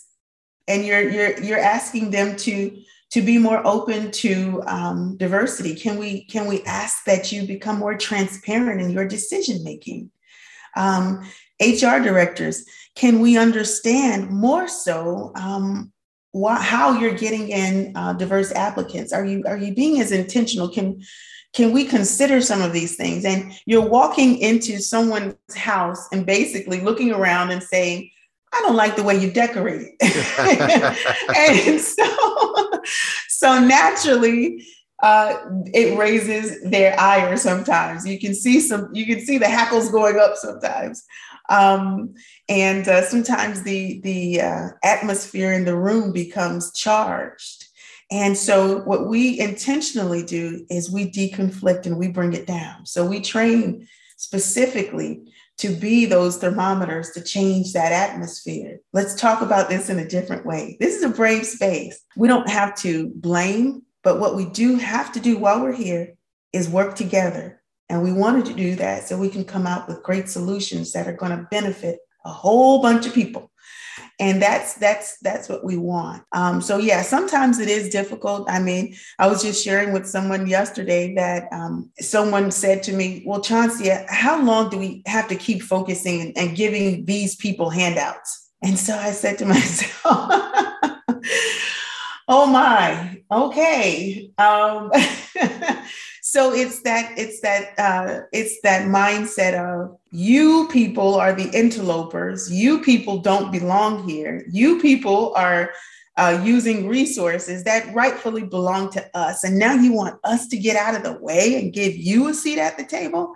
and 0.68 0.84
you're 0.84 1.08
you're 1.08 1.40
you're 1.40 1.58
asking 1.58 2.10
them 2.10 2.36
to 2.36 2.76
to 3.12 3.22
be 3.22 3.38
more 3.38 3.66
open 3.66 4.10
to 4.10 4.62
um, 4.66 5.16
diversity. 5.16 5.74
Can 5.74 5.98
we 5.98 6.24
can 6.26 6.46
we 6.46 6.62
ask 6.64 7.04
that 7.04 7.32
you 7.32 7.46
become 7.46 7.78
more 7.78 7.96
transparent 7.96 8.80
in 8.80 8.90
your 8.90 9.08
decision 9.08 9.64
making? 9.64 10.10
HR 11.60 12.02
directors, 12.02 12.64
can 12.94 13.20
we 13.20 13.36
understand 13.36 14.30
more 14.30 14.68
so 14.68 15.32
um, 15.36 15.92
why, 16.32 16.60
how 16.60 16.98
you're 16.98 17.14
getting 17.14 17.48
in 17.48 17.92
uh, 17.96 18.12
diverse 18.12 18.52
applicants? 18.52 19.12
Are 19.12 19.24
you 19.24 19.42
are 19.46 19.56
you 19.56 19.74
being 19.74 20.00
as 20.00 20.12
intentional? 20.12 20.68
Can 20.68 21.00
can 21.54 21.70
we 21.72 21.84
consider 21.84 22.40
some 22.40 22.60
of 22.60 22.72
these 22.72 22.96
things? 22.96 23.24
And 23.24 23.52
you're 23.64 23.88
walking 23.88 24.38
into 24.38 24.80
someone's 24.80 25.36
house 25.54 26.08
and 26.12 26.26
basically 26.26 26.80
looking 26.80 27.12
around 27.12 27.52
and 27.52 27.62
saying, 27.62 28.10
I 28.52 28.60
don't 28.60 28.76
like 28.76 28.96
the 28.96 29.02
way 29.02 29.16
you 29.16 29.30
decorate 29.30 29.94
and 30.00 31.80
so, 31.80 32.70
so 33.28 33.58
naturally, 33.60 34.66
uh, 35.02 35.36
it 35.72 35.98
raises 35.98 36.62
their 36.62 36.98
ire 36.98 37.36
sometimes. 37.36 38.06
You 38.06 38.18
can 38.18 38.34
see 38.34 38.60
some, 38.60 38.88
you 38.92 39.06
can 39.06 39.24
see 39.24 39.38
the 39.38 39.48
hackles 39.48 39.90
going 39.90 40.18
up 40.18 40.36
sometimes. 40.36 41.04
Um, 41.48 42.14
and 42.48 42.88
uh, 42.88 43.02
sometimes 43.02 43.62
the, 43.62 44.00
the 44.00 44.40
uh, 44.40 44.68
atmosphere 44.82 45.52
in 45.52 45.64
the 45.64 45.76
room 45.76 46.12
becomes 46.12 46.72
charged. 46.72 47.66
And 48.10 48.36
so, 48.36 48.78
what 48.82 49.08
we 49.08 49.40
intentionally 49.40 50.22
do 50.22 50.66
is 50.70 50.90
we 50.90 51.10
deconflict 51.10 51.86
and 51.86 51.98
we 51.98 52.08
bring 52.08 52.34
it 52.34 52.46
down. 52.46 52.86
So, 52.86 53.04
we 53.04 53.20
train 53.20 53.88
specifically 54.16 55.22
to 55.58 55.74
be 55.74 56.04
those 56.04 56.36
thermometers 56.36 57.10
to 57.10 57.22
change 57.22 57.72
that 57.72 57.92
atmosphere. 57.92 58.80
Let's 58.92 59.14
talk 59.14 59.40
about 59.40 59.68
this 59.68 59.88
in 59.88 59.98
a 59.98 60.08
different 60.08 60.44
way. 60.44 60.76
This 60.80 60.96
is 60.96 61.02
a 61.02 61.08
brave 61.08 61.46
space. 61.46 62.00
We 62.16 62.28
don't 62.28 62.48
have 62.48 62.74
to 62.78 63.10
blame, 63.14 63.82
but 64.02 64.18
what 64.18 64.34
we 64.34 64.46
do 64.46 64.76
have 64.76 65.12
to 65.12 65.20
do 65.20 65.38
while 65.38 65.62
we're 65.62 65.72
here 65.72 66.14
is 66.52 66.68
work 66.68 66.96
together. 66.96 67.62
And 67.88 68.02
we 68.02 68.12
wanted 68.12 68.46
to 68.46 68.54
do 68.54 68.76
that 68.76 69.06
so 69.06 69.18
we 69.18 69.28
can 69.28 69.44
come 69.44 69.66
out 69.66 69.88
with 69.88 70.02
great 70.02 70.28
solutions 70.28 70.92
that 70.92 71.06
are 71.06 71.12
going 71.12 71.36
to 71.36 71.46
benefit 71.50 71.98
a 72.24 72.30
whole 72.30 72.80
bunch 72.80 73.06
of 73.06 73.14
people. 73.14 73.50
And 74.18 74.40
that's 74.40 74.74
that's 74.74 75.18
that's 75.18 75.48
what 75.48 75.64
we 75.64 75.76
want. 75.76 76.22
Um, 76.32 76.60
so 76.60 76.78
yeah 76.78 77.02
sometimes 77.02 77.58
it 77.58 77.68
is 77.68 77.90
difficult. 77.90 78.48
I 78.48 78.60
mean 78.60 78.96
i 79.18 79.26
was 79.26 79.42
just 79.42 79.62
sharing 79.62 79.92
with 79.92 80.06
someone 80.06 80.46
yesterday 80.46 81.14
that 81.14 81.48
um, 81.52 81.90
someone 82.00 82.50
said 82.50 82.82
to 82.84 82.92
me 82.92 83.22
well 83.26 83.40
chauncia 83.40 84.04
how 84.08 84.40
long 84.42 84.70
do 84.70 84.78
we 84.78 85.02
have 85.06 85.28
to 85.28 85.36
keep 85.36 85.62
focusing 85.62 86.32
and, 86.36 86.56
giving 86.56 87.04
these 87.04 87.36
people 87.36 87.70
handouts? 87.70 88.50
And 88.62 88.78
so 88.78 88.96
i 88.96 89.10
said 89.10 89.38
to 89.38 89.46
myself 89.54 90.30
oh 92.28 92.46
my 92.46 93.20
okay 93.30 94.30
um, 94.38 94.90
so 96.34 96.52
it's 96.52 96.80
that 96.80 97.16
it's 97.16 97.40
that 97.42 97.78
uh, 97.78 98.22
it's 98.32 98.60
that 98.62 98.88
mindset 98.88 99.54
of 99.54 99.96
you 100.10 100.66
people 100.66 101.14
are 101.14 101.32
the 101.32 101.48
interlopers. 101.56 102.52
You 102.52 102.80
people 102.80 103.18
don't 103.18 103.52
belong 103.52 104.08
here. 104.08 104.44
You 104.50 104.80
people 104.80 105.32
are 105.36 105.70
uh, 106.16 106.40
using 106.42 106.88
resources 106.88 107.62
that 107.62 107.94
rightfully 107.94 108.42
belong 108.42 108.90
to 108.90 109.16
us. 109.16 109.44
And 109.44 109.60
now 109.60 109.74
you 109.74 109.92
want 109.92 110.18
us 110.24 110.48
to 110.48 110.56
get 110.56 110.76
out 110.76 110.96
of 110.96 111.04
the 111.04 111.22
way 111.22 111.54
and 111.54 111.72
give 111.72 111.94
you 111.94 112.26
a 112.26 112.34
seat 112.34 112.58
at 112.58 112.76
the 112.76 112.84
table. 112.84 113.34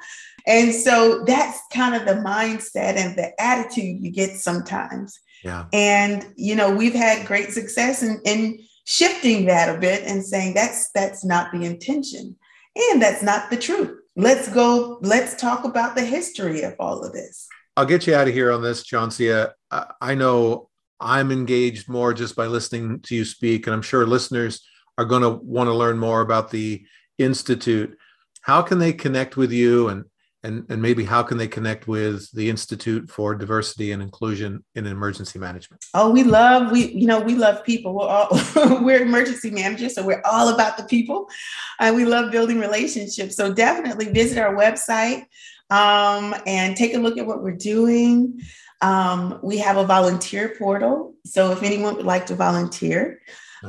And 0.48 0.74
so 0.74 1.22
that's 1.24 1.61
kind 1.72 1.94
of 1.94 2.04
the 2.04 2.20
mindset 2.20 2.96
and 2.96 3.16
the 3.16 3.30
attitude 3.40 4.02
you 4.02 4.11
get 4.11 4.30
sometimes. 4.30 5.20
Yeah. 5.44 5.66
And, 5.72 6.26
you 6.34 6.56
know, 6.56 6.74
we've 6.74 6.94
had 6.94 7.28
great 7.28 7.52
success 7.52 8.02
in, 8.02 8.20
in 8.24 8.58
shifting 8.87 9.44
that 9.46 9.72
a 9.72 9.78
bit 9.78 10.02
and 10.04 10.24
saying 10.24 10.54
that's 10.54 10.90
that's 10.90 11.24
not 11.24 11.52
the 11.52 11.64
intention 11.64 12.34
and 12.78 13.02
that's 13.02 13.22
not 13.22 13.50
the 13.50 13.56
truth. 13.56 13.98
Let's 14.16 14.48
go, 14.48 14.98
let's 15.02 15.40
talk 15.40 15.64
about 15.64 15.94
the 15.94 16.04
history 16.04 16.62
of 16.62 16.74
all 16.78 17.04
of 17.04 17.12
this. 17.12 17.46
I'll 17.76 17.86
get 17.86 18.06
you 18.06 18.14
out 18.14 18.28
of 18.28 18.34
here 18.34 18.50
on 18.50 18.62
this, 18.62 18.82
Chauncia. 18.84 19.52
I 19.70 20.14
know 20.14 20.68
I'm 21.00 21.30
engaged 21.30 21.88
more 21.88 22.12
just 22.12 22.34
by 22.34 22.46
listening 22.46 23.00
to 23.02 23.14
you 23.14 23.24
speak, 23.24 23.66
and 23.66 23.74
I'm 23.74 23.82
sure 23.82 24.06
listeners 24.06 24.66
are 24.96 25.04
going 25.04 25.22
to 25.22 25.30
want 25.30 25.68
to 25.68 25.74
learn 25.74 25.98
more 25.98 26.20
about 26.20 26.50
the 26.50 26.84
Institute. 27.18 27.96
How 28.42 28.62
can 28.62 28.78
they 28.78 28.92
connect 28.92 29.36
with 29.36 29.52
you 29.52 29.88
and 29.88 30.04
and, 30.48 30.64
and 30.70 30.80
maybe 30.80 31.04
how 31.04 31.22
can 31.22 31.37
they 31.37 31.46
connect 31.46 31.87
with 31.87 32.32
the 32.32 32.48
Institute 32.48 33.11
for 33.11 33.34
Diversity 33.34 33.92
and 33.92 34.02
Inclusion 34.02 34.64
in 34.74 34.87
Emergency 34.87 35.38
Management? 35.38 35.84
Oh, 35.92 36.11
we 36.11 36.24
love 36.24 36.72
we 36.72 36.90
you 36.90 37.06
know 37.06 37.20
we 37.20 37.34
love 37.34 37.62
people. 37.64 37.94
We're 37.94 38.08
all 38.08 38.28
we're 38.82 39.02
emergency 39.02 39.50
managers, 39.50 39.94
so 39.94 40.02
we're 40.04 40.22
all 40.24 40.48
about 40.48 40.78
the 40.78 40.84
people, 40.84 41.28
and 41.78 41.94
we 41.94 42.04
love 42.04 42.32
building 42.32 42.58
relationships. 42.58 43.37
So 43.37 43.52
definitely 43.52 44.06
visit 44.06 44.38
our 44.38 44.56
website 44.56 45.26
um, 45.70 46.34
and 46.46 46.76
take 46.76 46.94
a 46.94 46.98
look 46.98 47.18
at 47.18 47.26
what 47.26 47.42
we're 47.42 47.52
doing. 47.52 48.40
Um, 48.80 49.38
we 49.42 49.58
have 49.58 49.76
a 49.76 49.84
volunteer 49.84 50.54
portal, 50.58 51.14
so 51.24 51.52
if 51.52 51.62
anyone 51.62 51.96
would 51.96 52.06
like 52.06 52.26
to 52.26 52.34
volunteer, 52.34 53.20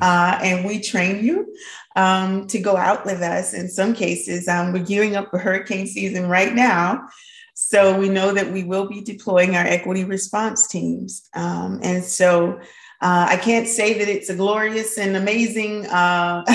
uh, 0.02 0.40
and 0.42 0.66
we 0.66 0.80
train 0.80 1.24
you 1.24 1.54
um, 1.96 2.48
to 2.48 2.60
go 2.60 2.78
out 2.78 3.06
with 3.06 3.22
us. 3.22 3.54
In 3.54 3.68
some 3.68 3.94
cases, 3.94 4.48
um, 4.48 4.74
we're 4.74 4.84
gearing 4.84 5.16
up 5.16 5.30
for 5.30 5.40
hurricane 5.40 5.88
season 5.88 6.28
right 6.28 6.54
now. 6.54 7.08
So 7.54 7.98
we 7.98 8.08
know 8.08 8.34
that 8.34 8.52
we 8.52 8.64
will 8.64 8.88
be 8.88 9.02
deploying 9.02 9.56
our 9.56 9.66
equity 9.66 10.06
response 10.06 10.68
teams. 10.68 11.28
Um, 11.34 11.80
and 11.84 12.04
so 12.04 12.58
uh, 13.02 13.28
I 13.30 13.38
can't 13.38 13.68
say 13.68 13.98
that 13.98 14.08
it's 14.08 14.30
a 14.30 14.36
glorious 14.36 14.98
and 14.98 15.18
amazing 15.18 15.86
uh, 15.88 16.46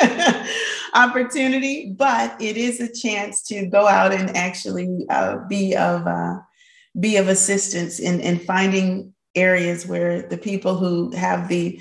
opportunity, 0.94 1.94
but 1.96 2.40
it 2.40 2.56
is 2.56 2.80
a 2.80 2.92
chance 2.92 3.42
to 3.44 3.66
go 3.66 3.86
out 3.86 4.12
and 4.12 4.34
actually 4.36 5.06
uh, 5.10 5.38
be 5.48 5.76
of 5.76 6.06
uh, 6.06 6.36
be 6.98 7.16
of 7.16 7.28
assistance 7.28 8.00
in, 8.00 8.20
in 8.20 8.38
finding 8.38 9.12
areas 9.34 9.86
where 9.86 10.22
the 10.22 10.38
people 10.38 10.76
who 10.76 11.10
have 11.12 11.48
the 11.48 11.80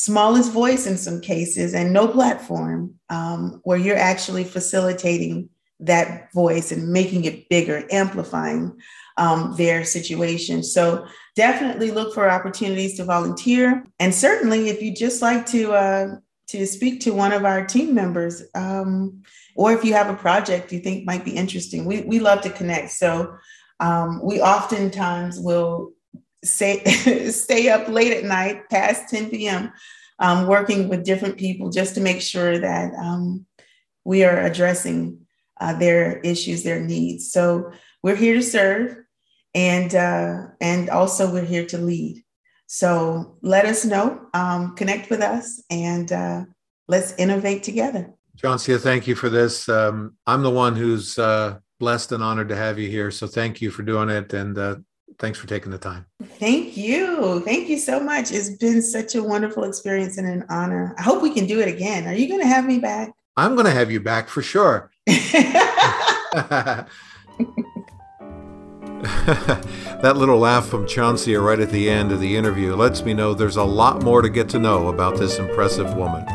smallest 0.00 0.50
voice 0.50 0.86
in 0.86 0.96
some 0.96 1.20
cases 1.20 1.74
and 1.74 1.92
no 1.92 2.08
platform 2.08 2.94
um, 3.10 3.60
where 3.64 3.76
you're 3.76 3.98
actually 3.98 4.44
facilitating 4.44 5.50
that 5.78 6.32
voice 6.32 6.72
and 6.72 6.90
making 6.90 7.26
it 7.26 7.46
bigger, 7.50 7.86
amplifying 7.90 8.74
um, 9.18 9.54
their 9.58 9.84
situation. 9.84 10.62
So 10.62 11.06
definitely 11.36 11.90
look 11.90 12.14
for 12.14 12.30
opportunities 12.30 12.96
to 12.96 13.04
volunteer. 13.04 13.84
And 13.98 14.14
certainly 14.14 14.70
if 14.70 14.80
you 14.80 14.94
just 14.94 15.20
like 15.20 15.44
to, 15.48 15.72
uh, 15.74 16.06
to 16.48 16.66
speak 16.66 17.00
to 17.00 17.12
one 17.12 17.32
of 17.32 17.44
our 17.44 17.66
team 17.66 17.92
members, 17.94 18.42
um, 18.54 19.22
or 19.54 19.74
if 19.74 19.84
you 19.84 19.92
have 19.92 20.08
a 20.08 20.16
project 20.16 20.72
you 20.72 20.80
think 20.80 21.04
might 21.04 21.26
be 21.26 21.36
interesting, 21.36 21.84
we, 21.84 22.00
we 22.02 22.20
love 22.20 22.40
to 22.40 22.50
connect. 22.50 22.92
So 22.92 23.34
um, 23.80 24.22
we 24.24 24.40
oftentimes 24.40 25.38
will 25.38 25.92
say, 26.44 26.84
stay 27.30 27.68
up 27.68 27.88
late 27.88 28.12
at 28.12 28.24
night 28.24 28.68
past 28.70 29.08
10 29.08 29.30
p.m. 29.30 29.72
Um, 30.18 30.46
working 30.46 30.88
with 30.88 31.04
different 31.04 31.38
people 31.38 31.70
just 31.70 31.94
to 31.94 32.00
make 32.00 32.20
sure 32.20 32.58
that 32.58 32.92
um, 32.94 33.46
we 34.04 34.24
are 34.24 34.40
addressing 34.40 35.26
uh, 35.60 35.74
their 35.78 36.18
issues, 36.20 36.62
their 36.62 36.80
needs. 36.80 37.32
So 37.32 37.72
we're 38.02 38.16
here 38.16 38.34
to 38.34 38.42
serve, 38.42 38.96
and 39.54 39.94
uh, 39.94 40.48
and 40.60 40.90
also 40.90 41.32
we're 41.32 41.44
here 41.44 41.66
to 41.66 41.78
lead. 41.78 42.22
So 42.66 43.36
let 43.42 43.66
us 43.66 43.84
know, 43.84 44.28
um, 44.32 44.76
connect 44.76 45.10
with 45.10 45.20
us, 45.20 45.62
and 45.70 46.10
uh, 46.12 46.44
let's 46.88 47.12
innovate 47.18 47.62
together. 47.62 48.14
Chauncia, 48.36 48.78
thank 48.78 49.06
you 49.06 49.14
for 49.14 49.28
this. 49.28 49.68
Um, 49.68 50.16
I'm 50.26 50.42
the 50.42 50.50
one 50.50 50.76
who's 50.76 51.18
uh, 51.18 51.58
blessed 51.78 52.12
and 52.12 52.22
honored 52.22 52.48
to 52.48 52.56
have 52.56 52.78
you 52.78 52.88
here. 52.88 53.10
So 53.10 53.26
thank 53.26 53.60
you 53.60 53.70
for 53.70 53.82
doing 53.82 54.08
it, 54.08 54.32
and 54.32 54.56
uh, 54.56 54.76
thanks 55.20 55.38
for 55.38 55.46
taking 55.46 55.70
the 55.70 55.78
time. 55.78 56.06
Thank 56.22 56.76
you. 56.76 57.40
Thank 57.40 57.68
you 57.68 57.78
so 57.78 58.00
much. 58.00 58.32
It's 58.32 58.50
been 58.50 58.82
such 58.82 59.14
a 59.14 59.22
wonderful 59.22 59.64
experience 59.64 60.18
and 60.18 60.26
an 60.26 60.44
honor. 60.48 60.94
I 60.98 61.02
hope 61.02 61.22
we 61.22 61.32
can 61.32 61.46
do 61.46 61.60
it 61.60 61.68
again. 61.68 62.08
Are 62.08 62.14
you 62.14 62.26
going 62.26 62.40
to 62.40 62.46
have 62.46 62.66
me 62.66 62.78
back? 62.78 63.12
I'm 63.36 63.54
going 63.54 63.66
to 63.66 63.70
have 63.70 63.90
you 63.92 64.00
back 64.00 64.28
for 64.28 64.42
sure. 64.42 64.90
that 69.00 70.16
little 70.16 70.38
laugh 70.38 70.66
from 70.66 70.86
Chauncia 70.86 71.40
right 71.40 71.60
at 71.60 71.70
the 71.70 71.88
end 71.88 72.12
of 72.12 72.20
the 72.20 72.36
interview 72.36 72.74
lets 72.74 73.02
me 73.02 73.14
know 73.14 73.32
there's 73.34 73.56
a 73.56 73.64
lot 73.64 74.02
more 74.02 74.22
to 74.22 74.28
get 74.28 74.48
to 74.50 74.58
know 74.58 74.88
about 74.88 75.18
this 75.18 75.38
impressive 75.38 75.94
woman. 75.94 76.26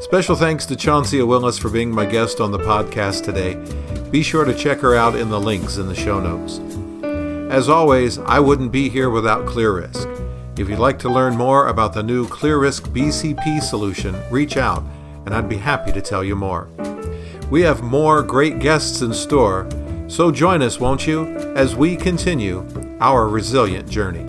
Special 0.00 0.36
thanks 0.36 0.66
to 0.66 0.76
Chauncia 0.76 1.26
Willis 1.26 1.58
for 1.58 1.70
being 1.70 1.90
my 1.90 2.06
guest 2.06 2.40
on 2.40 2.52
the 2.52 2.58
podcast 2.58 3.24
today. 3.24 3.54
Be 4.10 4.22
sure 4.22 4.44
to 4.44 4.54
check 4.54 4.78
her 4.80 4.94
out 4.94 5.16
in 5.16 5.30
the 5.30 5.40
links 5.40 5.76
in 5.76 5.88
the 5.88 5.94
show 5.94 6.20
notes. 6.20 6.60
As 7.54 7.68
always, 7.68 8.18
I 8.18 8.40
wouldn't 8.40 8.72
be 8.72 8.88
here 8.88 9.10
without 9.10 9.46
ClearRisk. 9.46 10.58
If 10.58 10.68
you'd 10.68 10.80
like 10.80 10.98
to 10.98 11.08
learn 11.08 11.36
more 11.36 11.68
about 11.68 11.92
the 11.92 12.02
new 12.02 12.26
ClearRisk 12.26 12.92
BCP 12.92 13.62
solution, 13.62 14.20
reach 14.28 14.56
out 14.56 14.82
and 15.24 15.32
I'd 15.32 15.48
be 15.48 15.58
happy 15.58 15.92
to 15.92 16.02
tell 16.02 16.24
you 16.24 16.34
more. 16.34 16.66
We 17.52 17.62
have 17.62 17.80
more 17.80 18.24
great 18.24 18.58
guests 18.58 19.02
in 19.02 19.14
store, 19.14 19.68
so 20.08 20.32
join 20.32 20.62
us, 20.62 20.80
won't 20.80 21.06
you, 21.06 21.26
as 21.54 21.76
we 21.76 21.94
continue 21.94 22.66
our 23.00 23.28
resilient 23.28 23.88
journey. 23.88 24.26